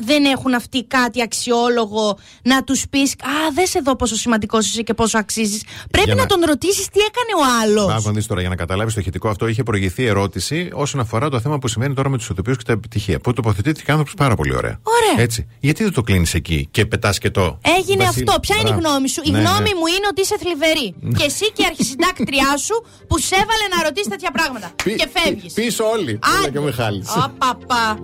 [0.04, 4.82] δεν έχουν αυτοί κάτι αξιόλογο να τους πεις Α, δες σε δω πόσο σημαντικός είσαι
[4.82, 5.62] και πόσο αξίζεις.
[5.90, 7.92] Πρέπει Για να, να- τον ρωτήσεις τι έκανε ο άλλος.
[7.94, 9.46] Άκου να δεις τώρα για να καταλάβεις το ηχητικό αυτό.
[9.46, 12.72] Είχε προηγηθεί ερώτηση όσον αφορά το θέμα που σημαίνει τώρα με τους ηθοποιούς και τα
[12.72, 13.18] επιτυχία.
[13.20, 14.80] Που τοποθετήθηκε άνθρωπος πάρα πολύ ωραία.
[14.82, 15.22] Ωραία.
[15.24, 15.46] Έτσι.
[15.60, 17.58] Γιατί δεν το κλείνεις εκεί και πετάς και το.
[17.78, 18.40] Έγινε Βασίλη, αυτό.
[18.40, 18.88] Ποια είναι η μπράβο.
[18.88, 19.74] γνώμη σου; Η Ναι, γνώμη ναι.
[19.78, 20.94] μου είναι ότι είσαι θλιβερή.
[21.18, 22.76] και εσύ και η αρχισυντάκτριά σου
[23.08, 24.70] που σε έβαλε να ρωτήσεις τέτοια πράγματα.
[24.84, 25.52] Πι- και φεύγεις.
[25.80, 26.18] Πίσω όλοι.
[26.38, 27.08] Έλα και ο Μιχάλης.
[27.16, 27.98] Απαπα.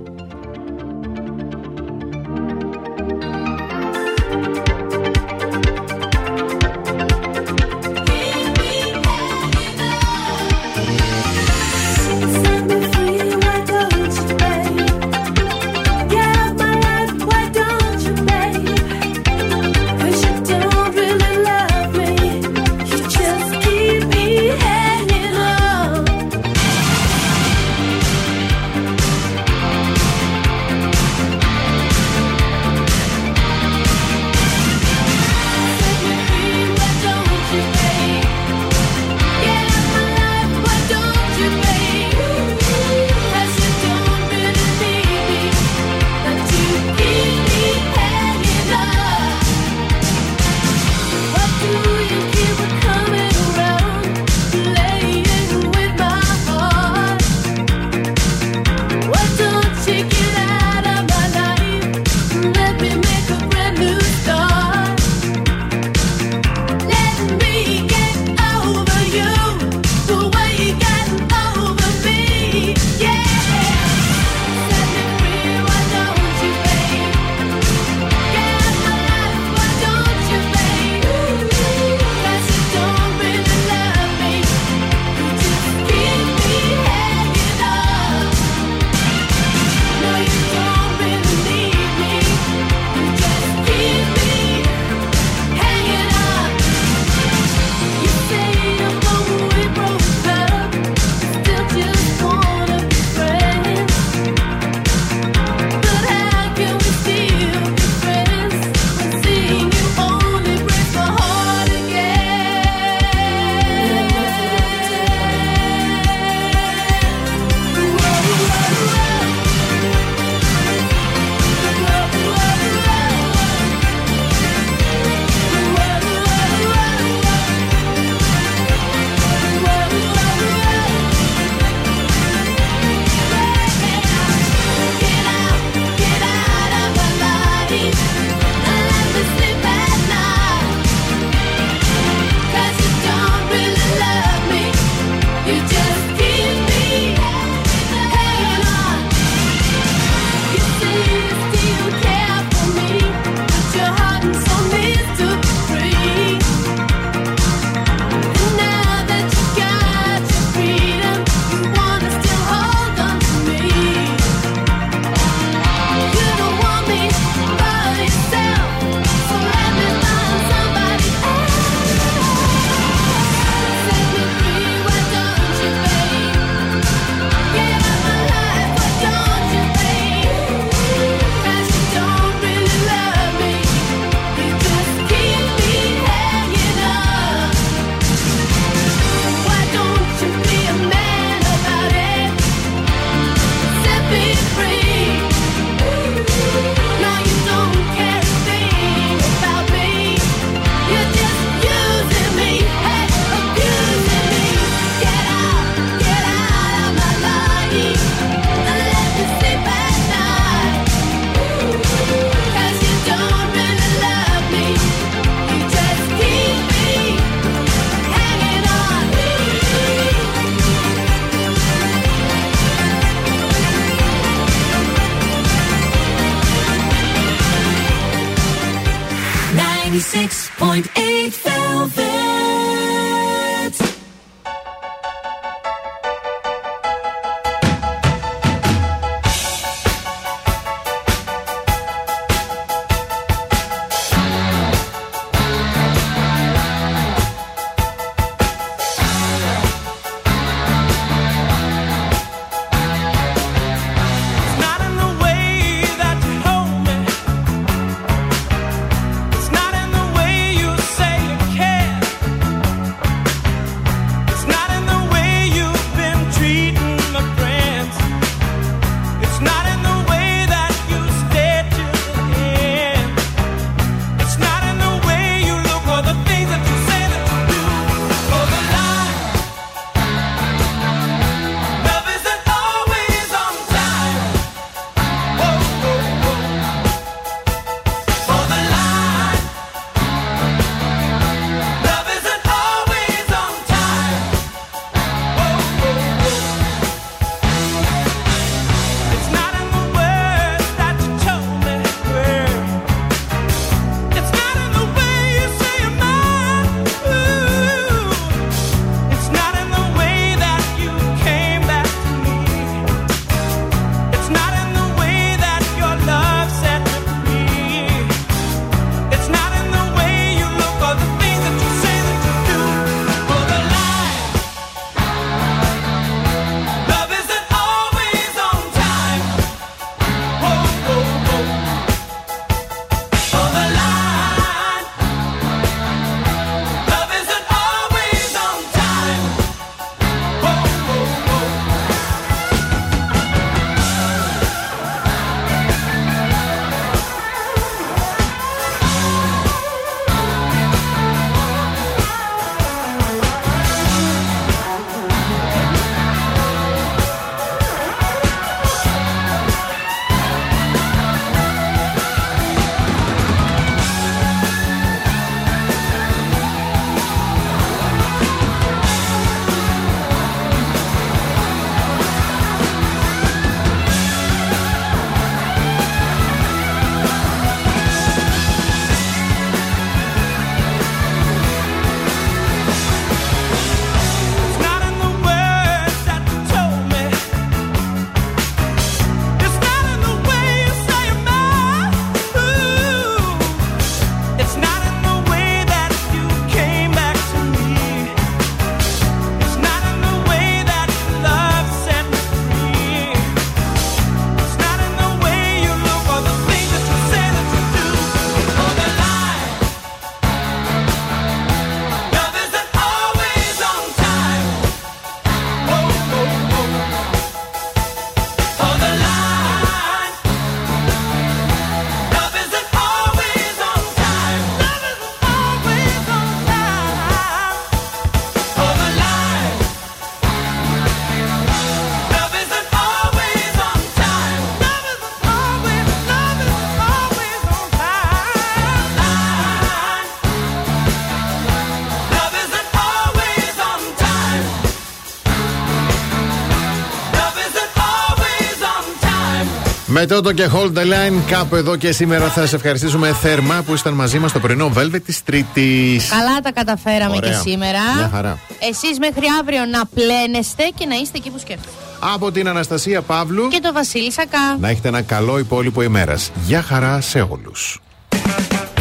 [449.99, 453.75] Με τότο και hold the line, κάπου εδώ και σήμερα θα σε ευχαριστήσουμε θερμά που
[453.75, 456.09] ήσταν μαζί μας στο πρωινό Velvet της Τρίτης.
[456.09, 457.31] Καλά τα καταφέραμε Ωραία.
[457.31, 457.79] και σήμερα.
[457.97, 458.39] Μια χαρά.
[458.59, 461.71] Εσείς μέχρι αύριο να πλένεστε και να είστε εκεί που σκέφτεστε.
[462.15, 464.57] Από την Αναστασία Παύλου και το Βασίλη Σακά.
[464.61, 466.31] Να έχετε ένα καλό υπόλοιπο ημέρας.
[466.47, 467.81] Γεια χαρά σε όλους.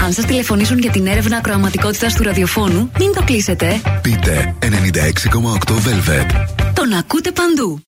[0.04, 3.82] Αν σας τηλεφωνήσουν για την έρευνα ακροαματικότητας του ραδιοφώνου, μην το κλείσετε.
[4.02, 6.46] Πείτε 96,8 Velvet.
[6.74, 7.80] Τον ακούτε παντού.